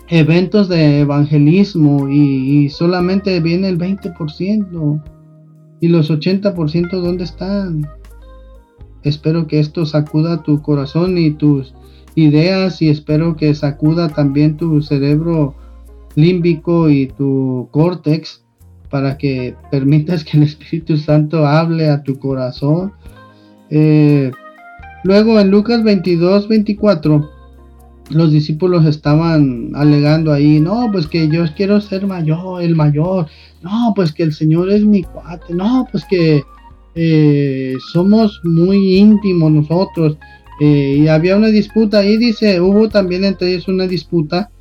eventos 0.09 0.69
de 0.69 1.01
evangelismo 1.01 2.09
y, 2.09 2.69
solamente 2.69 3.39
viene 3.39 3.69
el 3.69 3.77
20%? 3.77 5.03
¿Y 5.79 5.87
los 5.87 6.09
80% 6.09 7.01
dónde 7.01 7.23
están? 7.23 7.87
Espero 9.03 9.47
que 9.47 9.59
esto 9.59 9.85
sacuda 9.85 10.43
tu 10.43 10.61
corazón 10.61 11.17
y 11.17 11.31
tus 11.31 11.73
ideas 12.15 12.81
y 12.81 12.89
espero 12.89 13.35
que 13.35 13.53
sacuda 13.53 14.07
también 14.09 14.55
tu 14.55 14.81
cerebro 14.81 15.55
límbico 16.15 16.89
y 16.89 17.07
tu 17.07 17.67
córtex 17.71 18.43
para 18.89 19.17
que 19.17 19.55
permitas 19.71 20.23
que 20.23 20.37
el 20.37 20.43
Espíritu 20.43 20.97
Santo 20.97 21.45
hable 21.47 21.89
a 21.89 22.03
tu 22.03 22.19
corazón. 22.19 22.93
Eh, 23.69 24.31
luego 25.03 25.39
en 25.39 25.49
Lucas 25.49 25.83
22, 25.83 26.47
24, 26.47 27.32
los 28.09 28.31
discípulos 28.31 28.85
estaban 28.85 29.71
alegando 29.75 30.33
ahí, 30.33 30.59
no, 30.59 30.89
pues 30.91 31.07
que 31.07 31.27
yo 31.29 31.43
quiero 31.55 31.79
ser 31.81 32.05
mayor, 32.05 32.61
el 32.61 32.75
mayor, 32.75 33.27
no, 33.61 33.93
pues 33.95 34.11
que 34.11 34.23
el 34.23 34.33
Señor 34.33 34.71
es 34.71 34.85
mi 34.85 35.03
cuate, 35.03 35.53
no, 35.53 35.87
pues 35.91 36.05
que 36.05 36.43
eh, 36.95 37.75
somos 37.91 38.41
muy 38.43 38.97
íntimos 38.97 39.51
nosotros. 39.51 40.17
Eh, 40.59 40.99
y 41.01 41.07
había 41.07 41.35
una 41.35 41.47
disputa 41.47 42.05
y 42.05 42.17
dice, 42.17 42.61
hubo 42.61 42.87
también 42.89 43.23
entre 43.23 43.49
ellos 43.49 43.67
una 43.67 43.87
disputa 43.87 44.51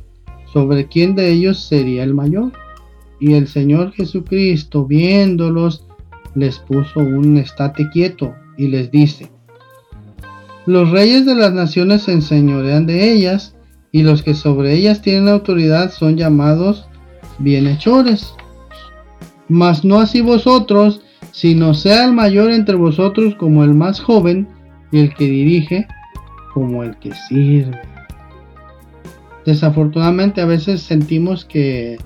sobre 0.52 0.86
quién 0.86 1.14
de 1.14 1.30
ellos 1.30 1.58
sería 1.62 2.04
el 2.04 2.14
mayor. 2.14 2.52
Y 3.20 3.34
el 3.34 3.46
Señor 3.46 3.92
Jesucristo, 3.92 4.86
viéndolos, 4.86 5.86
les 6.34 6.58
puso 6.58 7.00
un 7.00 7.36
estate 7.36 7.88
quieto 7.90 8.34
y 8.56 8.68
les 8.68 8.90
dice, 8.90 9.30
los 10.66 10.90
reyes 10.90 11.26
de 11.26 11.34
las 11.34 11.52
naciones 11.52 12.02
se 12.02 12.12
enseñorean 12.12 12.86
de 12.86 13.12
ellas, 13.12 13.54
y 13.90 14.02
los 14.02 14.22
que 14.22 14.34
sobre 14.34 14.74
ellas 14.74 15.02
tienen 15.02 15.28
autoridad 15.28 15.90
son 15.92 16.16
llamados 16.16 16.86
bienhechores. 17.38 18.34
Mas 19.48 19.84
no 19.84 20.00
así 20.00 20.20
vosotros, 20.20 21.02
sino 21.32 21.74
sea 21.74 22.04
el 22.04 22.12
mayor 22.12 22.50
entre 22.50 22.76
vosotros 22.76 23.34
como 23.34 23.64
el 23.64 23.74
más 23.74 24.00
joven, 24.00 24.48
y 24.92 25.00
el 25.00 25.14
que 25.14 25.24
dirige 25.24 25.86
como 26.54 26.82
el 26.84 26.96
que 26.98 27.12
sirve. 27.28 27.80
Desafortunadamente 29.44 30.40
a 30.40 30.46
veces 30.46 30.82
sentimos 30.82 31.44
que 31.44 31.98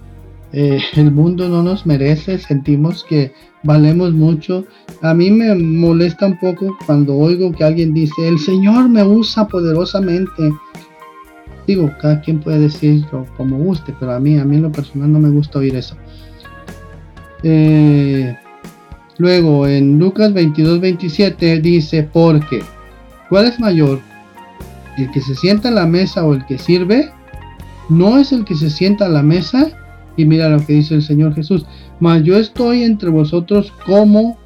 eh, 0.52 0.78
el 0.94 1.10
mundo 1.10 1.48
no 1.48 1.62
nos 1.62 1.84
merece, 1.84 2.38
sentimos 2.38 3.04
que 3.04 3.32
valemos 3.66 4.12
mucho. 4.12 4.64
A 5.02 5.12
mí 5.12 5.30
me 5.30 5.54
molesta 5.54 6.26
un 6.26 6.38
poco 6.38 6.76
cuando 6.86 7.16
oigo 7.16 7.52
que 7.52 7.64
alguien 7.64 7.92
dice, 7.92 8.26
el 8.26 8.38
Señor 8.38 8.88
me 8.88 9.04
usa 9.04 9.46
poderosamente. 9.46 10.50
Digo, 11.66 11.90
cada 12.00 12.20
quien 12.20 12.40
puede 12.40 12.60
decirlo 12.60 13.26
como 13.36 13.58
guste, 13.58 13.94
pero 13.98 14.12
a 14.12 14.20
mí, 14.20 14.38
a 14.38 14.44
mí 14.44 14.56
en 14.56 14.62
lo 14.62 14.72
personal 14.72 15.12
no 15.12 15.18
me 15.18 15.30
gusta 15.30 15.58
oír 15.58 15.76
eso. 15.76 15.96
Eh, 17.42 18.34
luego 19.18 19.66
en 19.66 19.98
Lucas 19.98 20.32
22, 20.32 20.80
27 20.80 21.60
dice, 21.60 22.08
porque 22.10 22.62
¿Cuál 23.28 23.46
es 23.46 23.58
mayor? 23.58 24.00
¿El 24.96 25.10
que 25.10 25.20
se 25.20 25.34
sienta 25.34 25.68
a 25.68 25.72
la 25.72 25.86
mesa 25.86 26.24
o 26.24 26.34
el 26.34 26.46
que 26.46 26.58
sirve? 26.58 27.10
No 27.88 28.18
es 28.18 28.32
el 28.32 28.44
que 28.44 28.54
se 28.54 28.70
sienta 28.70 29.06
a 29.06 29.08
la 29.08 29.22
mesa. 29.22 29.70
Y 30.16 30.24
mira 30.24 30.48
lo 30.48 30.64
que 30.64 30.74
dice 30.74 30.94
el 30.94 31.02
Señor 31.02 31.34
Jesús. 31.34 31.66
Mas 32.00 32.22
yo 32.22 32.36
estoy 32.36 32.82
entre 32.82 33.10
vosotros 33.10 33.72
como 33.84 34.38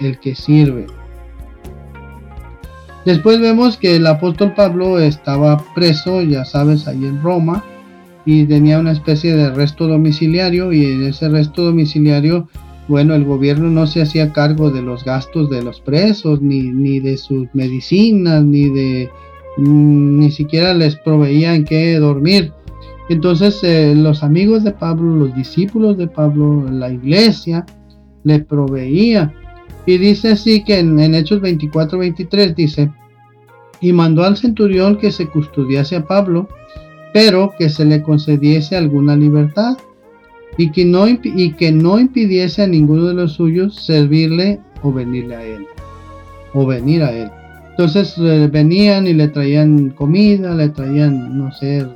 el 0.00 0.18
que 0.18 0.34
sirve. 0.34 0.86
Después 3.04 3.40
vemos 3.40 3.76
que 3.76 3.96
el 3.96 4.06
apóstol 4.06 4.54
Pablo 4.54 4.98
estaba 4.98 5.64
preso, 5.74 6.22
ya 6.22 6.44
sabes, 6.44 6.88
ahí 6.88 7.04
en 7.04 7.22
Roma, 7.22 7.64
y 8.24 8.44
tenía 8.44 8.80
una 8.80 8.90
especie 8.90 9.36
de 9.36 9.44
arresto 9.44 9.86
domiciliario, 9.86 10.72
y 10.72 10.84
en 10.86 11.04
ese 11.04 11.26
arresto 11.26 11.62
domiciliario 11.62 12.48
bueno, 12.88 13.14
el 13.14 13.24
gobierno 13.24 13.68
no 13.68 13.86
se 13.86 14.02
hacía 14.02 14.32
cargo 14.32 14.70
de 14.70 14.80
los 14.80 15.04
gastos 15.04 15.50
de 15.50 15.62
los 15.62 15.80
presos, 15.80 16.40
ni, 16.40 16.62
ni 16.62 17.00
de 17.00 17.16
sus 17.16 17.48
medicinas, 17.52 18.44
ni 18.44 18.68
de 18.70 19.10
mm, 19.56 20.20
ni 20.20 20.30
siquiera 20.30 20.72
les 20.72 20.94
proveía 20.96 21.54
en 21.54 21.64
qué 21.64 21.98
dormir. 21.98 22.52
Entonces 23.08 23.62
eh, 23.62 23.94
los 23.94 24.22
amigos 24.22 24.64
de 24.64 24.72
Pablo, 24.72 25.14
los 25.16 25.34
discípulos 25.34 25.96
de 25.96 26.08
Pablo, 26.08 26.64
la 26.70 26.90
iglesia, 26.90 27.64
le 28.24 28.40
proveía. 28.40 29.32
Y 29.86 29.98
dice 29.98 30.32
así 30.32 30.64
que 30.64 30.80
en, 30.80 31.14
Hechos 31.14 31.40
24-23 31.40 32.54
dice, 32.54 32.90
y 33.80 33.92
mandó 33.92 34.24
al 34.24 34.36
centurión 34.36 34.96
que 34.98 35.12
se 35.12 35.28
custodiase 35.28 35.96
a 35.96 36.04
Pablo, 36.04 36.48
pero 37.12 37.54
que 37.56 37.68
se 37.68 37.84
le 37.84 38.02
concediese 38.02 38.76
alguna 38.76 39.16
libertad 39.16 39.76
y 40.58 40.72
que 40.72 40.84
no, 40.84 41.06
y 41.08 41.52
que 41.52 41.70
no 41.70 42.00
impidiese 42.00 42.62
a 42.62 42.66
ninguno 42.66 43.04
de 43.04 43.14
los 43.14 43.34
suyos 43.34 43.76
servirle 43.76 44.58
o 44.82 44.92
venirle 44.92 45.36
a 45.36 45.44
él. 45.44 45.66
O 46.54 46.66
venir 46.66 47.02
a 47.02 47.12
él. 47.12 47.30
Entonces 47.70 48.14
eh, 48.18 48.48
venían 48.50 49.06
y 49.06 49.12
le 49.12 49.28
traían 49.28 49.90
comida, 49.90 50.54
le 50.54 50.70
traían, 50.70 51.38
no 51.38 51.52
sé, 51.52 51.86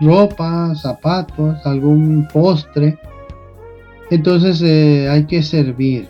ropa, 0.00 0.74
zapatos, 0.74 1.64
algún 1.64 2.26
postre. 2.32 2.98
Entonces 4.10 4.62
eh, 4.62 5.08
hay 5.08 5.24
que 5.24 5.42
servir 5.42 6.08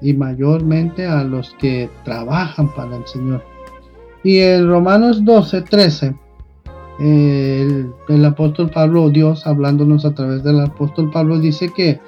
y 0.00 0.12
mayormente 0.14 1.06
a 1.06 1.24
los 1.24 1.54
que 1.58 1.88
trabajan 2.04 2.72
para 2.74 2.96
el 2.96 3.06
Señor. 3.06 3.42
Y 4.24 4.38
en 4.38 4.68
Romanos 4.68 5.24
12, 5.24 5.62
13 5.62 6.14
el, 6.98 8.24
apóstol 8.24 8.70
Pablo, 8.70 9.10
Dios 9.10 9.46
hablándonos 9.46 10.04
a 10.04 10.14
través 10.14 10.42
del 10.44 10.60
apóstol 10.60 11.10
Pablo, 11.10 11.38
dice 11.38 11.70
que, 11.74 12.00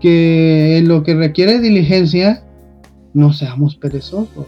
que 0.00 0.78
en 0.78 0.88
lo 0.88 1.02
que 1.02 1.14
requiere 1.14 1.60
diligencia, 1.60 2.44
no 3.14 3.32
seamos 3.32 3.76
perezosos. 3.76 4.46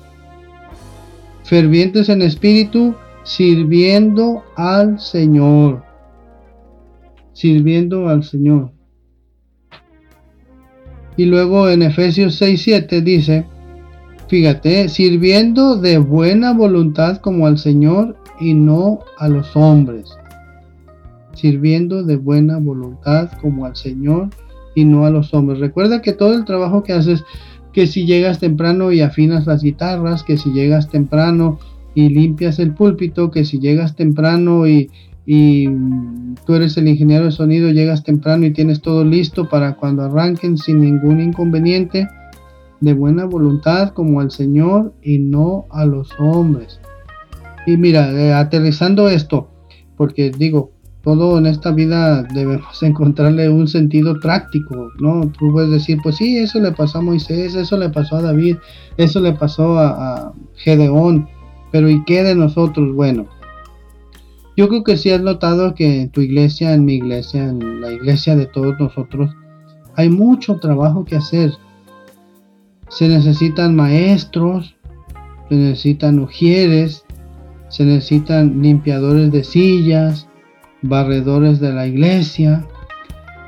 Fervientes 1.44 2.08
en 2.08 2.22
espíritu, 2.22 2.94
sirviendo 3.24 4.42
al 4.56 5.00
Señor. 5.00 5.82
Sirviendo 7.32 8.08
al 8.08 8.24
Señor. 8.24 8.72
Y 11.16 11.26
luego 11.26 11.68
en 11.68 11.82
Efesios 11.82 12.40
6:7 12.40 13.02
dice, 13.02 13.46
fíjate, 14.28 14.88
sirviendo 14.88 15.76
de 15.76 15.98
buena 15.98 16.52
voluntad 16.52 17.18
como 17.18 17.46
al 17.46 17.58
Señor 17.58 18.16
y 18.40 18.54
no 18.54 19.00
a 19.18 19.28
los 19.28 19.54
hombres, 19.54 20.16
sirviendo 21.34 22.02
de 22.02 22.16
buena 22.16 22.58
voluntad 22.58 23.30
como 23.40 23.66
al 23.66 23.76
Señor 23.76 24.30
y 24.74 24.84
no 24.84 25.04
a 25.04 25.10
los 25.10 25.34
hombres. 25.34 25.60
Recuerda 25.60 26.00
que 26.00 26.12
todo 26.12 26.34
el 26.34 26.44
trabajo 26.46 26.82
que 26.82 26.94
haces, 26.94 27.24
que 27.72 27.86
si 27.86 28.06
llegas 28.06 28.38
temprano 28.38 28.90
y 28.90 29.02
afinas 29.02 29.46
las 29.46 29.62
guitarras, 29.62 30.22
que 30.22 30.38
si 30.38 30.50
llegas 30.52 30.88
temprano 30.88 31.58
y 31.94 32.08
limpias 32.08 32.58
el 32.58 32.72
púlpito, 32.72 33.30
que 33.30 33.44
si 33.44 33.58
llegas 33.58 33.96
temprano 33.96 34.66
y, 34.66 34.90
y 35.24 35.68
tú 36.46 36.54
eres 36.54 36.76
el 36.76 36.88
ingeniero 36.88 37.26
de 37.26 37.30
sonido, 37.30 37.70
llegas 37.70 38.02
temprano 38.02 38.46
y 38.46 38.52
tienes 38.52 38.80
todo 38.80 39.04
listo 39.04 39.48
para 39.48 39.74
cuando 39.76 40.02
arranquen 40.02 40.56
sin 40.56 40.80
ningún 40.80 41.20
inconveniente, 41.20 42.08
de 42.80 42.94
buena 42.94 43.24
voluntad 43.26 43.90
como 43.90 44.20
al 44.20 44.32
Señor 44.32 44.92
y 45.02 45.18
no 45.18 45.66
a 45.70 45.84
los 45.86 46.10
hombres. 46.18 46.80
Y 47.66 47.76
mira, 47.76 48.10
eh, 48.10 48.32
aterrizando 48.32 49.08
esto, 49.08 49.48
porque 49.96 50.32
digo, 50.36 50.72
todo 51.02 51.38
en 51.38 51.46
esta 51.46 51.70
vida 51.70 52.22
debemos 52.22 52.82
encontrarle 52.82 53.48
un 53.48 53.68
sentido 53.68 54.18
práctico, 54.20 54.88
¿no? 55.00 55.30
Tú 55.38 55.52
puedes 55.52 55.70
decir, 55.70 55.98
pues 56.02 56.16
sí, 56.16 56.38
eso 56.38 56.60
le 56.60 56.72
pasó 56.72 56.98
a 56.98 57.02
Moisés, 57.02 57.54
eso 57.54 57.76
le 57.76 57.88
pasó 57.90 58.16
a 58.16 58.22
David, 58.22 58.56
eso 58.96 59.20
le 59.20 59.32
pasó 59.32 59.78
a, 59.78 60.32
Gedeón, 60.56 61.28
pero 61.70 61.88
¿y 61.88 62.04
qué 62.04 62.22
de 62.22 62.34
nosotros? 62.34 62.94
Bueno, 62.94 63.26
yo 64.56 64.68
creo 64.68 64.84
que 64.84 64.96
sí 64.96 65.10
has 65.10 65.20
notado 65.20 65.74
que 65.74 66.02
en 66.02 66.10
tu 66.10 66.20
iglesia, 66.20 66.74
en 66.74 66.84
mi 66.84 66.94
iglesia, 66.94 67.44
en 67.44 67.80
la 67.80 67.90
iglesia 67.90 68.36
de 68.36 68.46
todos 68.46 68.74
nosotros, 68.78 69.30
hay 69.96 70.08
mucho 70.08 70.58
trabajo 70.58 71.04
que 71.04 71.16
hacer. 71.16 71.52
Se 72.88 73.08
necesitan 73.08 73.74
maestros, 73.74 74.76
se 75.48 75.54
necesitan 75.54 76.18
ujieres, 76.18 77.04
se 77.68 77.84
necesitan 77.84 78.60
limpiadores 78.60 79.32
de 79.32 79.44
sillas, 79.44 80.28
barredores 80.82 81.58
de 81.58 81.72
la 81.72 81.86
iglesia, 81.86 82.66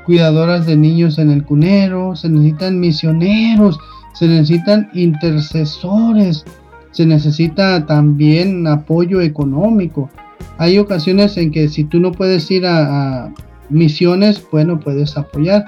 cuidadoras 0.05 0.65
de 0.65 0.77
niños 0.77 1.19
en 1.19 1.29
el 1.29 1.43
cunero, 1.43 2.15
se 2.15 2.29
necesitan 2.29 2.79
misioneros, 2.79 3.77
se 4.13 4.27
necesitan 4.27 4.89
intercesores, 4.93 6.45
se 6.91 7.05
necesita 7.05 7.85
también 7.85 8.65
apoyo 8.67 9.21
económico. 9.21 10.09
Hay 10.57 10.77
ocasiones 10.77 11.37
en 11.37 11.51
que 11.51 11.67
si 11.67 11.83
tú 11.83 11.99
no 11.99 12.11
puedes 12.11 12.49
ir 12.51 12.65
a, 12.65 13.33
misiones, 13.69 14.45
bueno, 14.51 14.79
puedes 14.79 15.17
apoyar. 15.17 15.65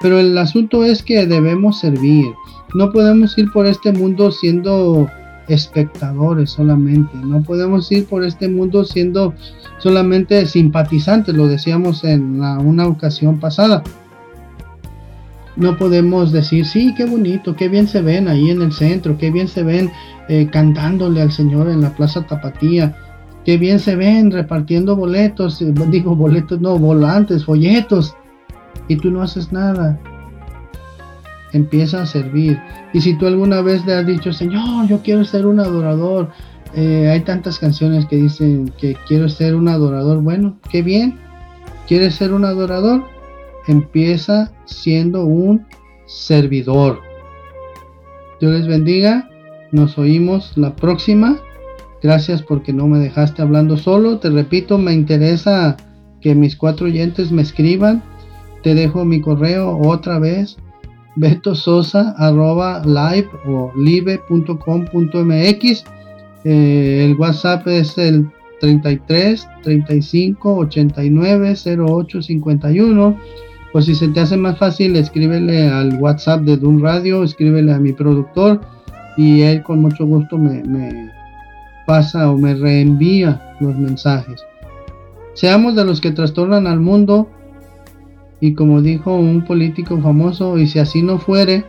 Pero 0.00 0.18
el 0.18 0.36
asunto 0.38 0.84
es 0.84 1.02
que 1.02 1.26
debemos 1.26 1.80
servir. 1.80 2.26
No 2.74 2.92
podemos 2.92 3.36
ir 3.38 3.50
por 3.50 3.66
este 3.66 3.92
mundo 3.92 4.30
siendo 4.30 5.08
espectadores 5.48 6.50
solamente. 6.50 7.16
No 7.16 7.42
podemos 7.42 7.90
ir 7.90 8.06
por 8.06 8.24
este 8.24 8.48
mundo 8.48 8.84
siendo 8.84 9.34
solamente 9.78 10.46
simpatizantes, 10.46 11.34
lo 11.34 11.46
decíamos 11.46 12.04
en 12.04 12.40
una 12.40 12.86
ocasión 12.86 13.40
pasada. 13.40 13.82
No 15.56 15.76
podemos 15.76 16.30
decir, 16.30 16.66
sí, 16.66 16.94
qué 16.96 17.04
bonito, 17.04 17.56
qué 17.56 17.68
bien 17.68 17.88
se 17.88 18.00
ven 18.00 18.28
ahí 18.28 18.50
en 18.50 18.62
el 18.62 18.72
centro, 18.72 19.18
qué 19.18 19.32
bien 19.32 19.48
se 19.48 19.64
ven 19.64 19.90
eh, 20.28 20.48
cantándole 20.52 21.20
al 21.20 21.32
Señor 21.32 21.68
en 21.68 21.80
la 21.80 21.90
Plaza 21.96 22.24
Tapatía, 22.24 22.94
qué 23.48 23.56
bien 23.56 23.78
se 23.78 23.96
ven 23.96 24.30
repartiendo 24.30 24.94
boletos, 24.94 25.62
eh, 25.62 25.72
digo 25.90 26.14
boletos, 26.14 26.60
no, 26.60 26.78
volantes, 26.78 27.46
folletos, 27.46 28.14
y 28.88 28.96
tú 28.96 29.10
no 29.10 29.22
haces 29.22 29.52
nada. 29.52 29.98
Empieza 31.54 32.02
a 32.02 32.04
servir. 32.04 32.60
Y 32.92 33.00
si 33.00 33.16
tú 33.16 33.26
alguna 33.26 33.62
vez 33.62 33.86
le 33.86 33.94
has 33.94 34.06
dicho, 34.06 34.34
Señor, 34.34 34.86
yo 34.86 35.00
quiero 35.00 35.24
ser 35.24 35.46
un 35.46 35.60
adorador, 35.60 36.28
eh, 36.74 37.08
hay 37.10 37.20
tantas 37.20 37.58
canciones 37.58 38.04
que 38.04 38.16
dicen 38.16 38.70
que 38.78 38.98
quiero 39.08 39.30
ser 39.30 39.54
un 39.54 39.68
adorador. 39.68 40.20
Bueno, 40.20 40.58
qué 40.70 40.82
bien. 40.82 41.18
¿Quieres 41.86 42.16
ser 42.16 42.34
un 42.34 42.44
adorador? 42.44 43.04
Empieza 43.66 44.52
siendo 44.66 45.24
un 45.24 45.64
servidor. 46.06 47.00
Dios 48.42 48.52
les 48.52 48.66
bendiga. 48.66 49.26
Nos 49.72 49.96
oímos 49.96 50.52
la 50.56 50.76
próxima. 50.76 51.38
Gracias 52.02 52.42
porque 52.42 52.72
no 52.72 52.86
me 52.86 52.98
dejaste 52.98 53.42
hablando 53.42 53.76
solo. 53.76 54.18
Te 54.18 54.30
repito, 54.30 54.78
me 54.78 54.92
interesa 54.92 55.76
que 56.20 56.34
mis 56.34 56.56
cuatro 56.56 56.86
oyentes 56.86 57.30
me 57.32 57.42
escriban. 57.42 58.02
Te 58.62 58.74
dejo 58.74 59.04
mi 59.04 59.20
correo 59.20 59.78
otra 59.78 60.18
vez. 60.18 60.56
Beto 61.16 61.54
Sosa 61.54 62.14
arroba 62.16 62.82
live 62.84 63.28
o 63.46 63.72
live.com.mx. 63.76 64.84
Eh, 66.44 67.04
el 67.04 67.16
WhatsApp 67.18 67.66
es 67.66 67.98
el 67.98 68.30
33 68.60 69.48
35 69.62 70.56
89 70.56 71.54
08 71.76 72.22
51 72.22 73.16
pues 73.72 73.84
si 73.84 73.94
se 73.94 74.08
te 74.08 74.20
hace 74.20 74.36
más 74.36 74.58
fácil, 74.58 74.96
escríbele 74.96 75.68
al 75.68 76.00
WhatsApp 76.00 76.42
de 76.42 76.56
Doom 76.56 76.82
Radio, 76.82 77.22
escríbele 77.22 77.72
a 77.72 77.78
mi 77.78 77.92
productor 77.92 78.60
y 79.16 79.42
él 79.42 79.62
con 79.62 79.80
mucho 79.80 80.06
gusto 80.06 80.38
me, 80.38 80.62
me 80.64 81.12
pasa 81.88 82.30
o 82.30 82.36
me 82.36 82.54
reenvía 82.54 83.56
los 83.60 83.74
mensajes. 83.74 84.44
Seamos 85.32 85.74
de 85.74 85.86
los 85.86 86.02
que 86.02 86.10
trastornan 86.10 86.66
al 86.66 86.80
mundo 86.80 87.30
y 88.40 88.54
como 88.54 88.82
dijo 88.82 89.14
un 89.14 89.44
político 89.44 90.00
famoso, 90.00 90.58
y 90.58 90.68
si 90.68 90.78
así 90.78 91.02
no 91.02 91.18
fuere, 91.18 91.64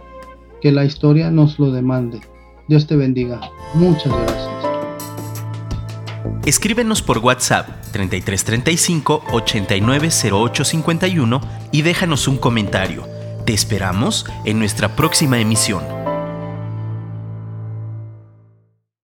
que 0.62 0.72
la 0.72 0.86
historia 0.86 1.32
nos 1.32 1.58
lo 1.58 1.72
demande. 1.72 2.22
Dios 2.68 2.86
te 2.86 2.96
bendiga. 2.96 3.42
Muchas 3.74 4.14
gracias. 4.14 4.50
Escríbenos 6.46 7.02
por 7.02 7.18
WhatsApp 7.20 7.68
3335 7.92 9.24
890851 9.32 11.42
y 11.72 11.82
déjanos 11.82 12.28
un 12.28 12.38
comentario. 12.38 13.08
Te 13.46 13.54
esperamos 13.54 14.28
en 14.46 14.60
nuestra 14.60 14.96
próxima 14.96 15.40
emisión. 15.40 15.99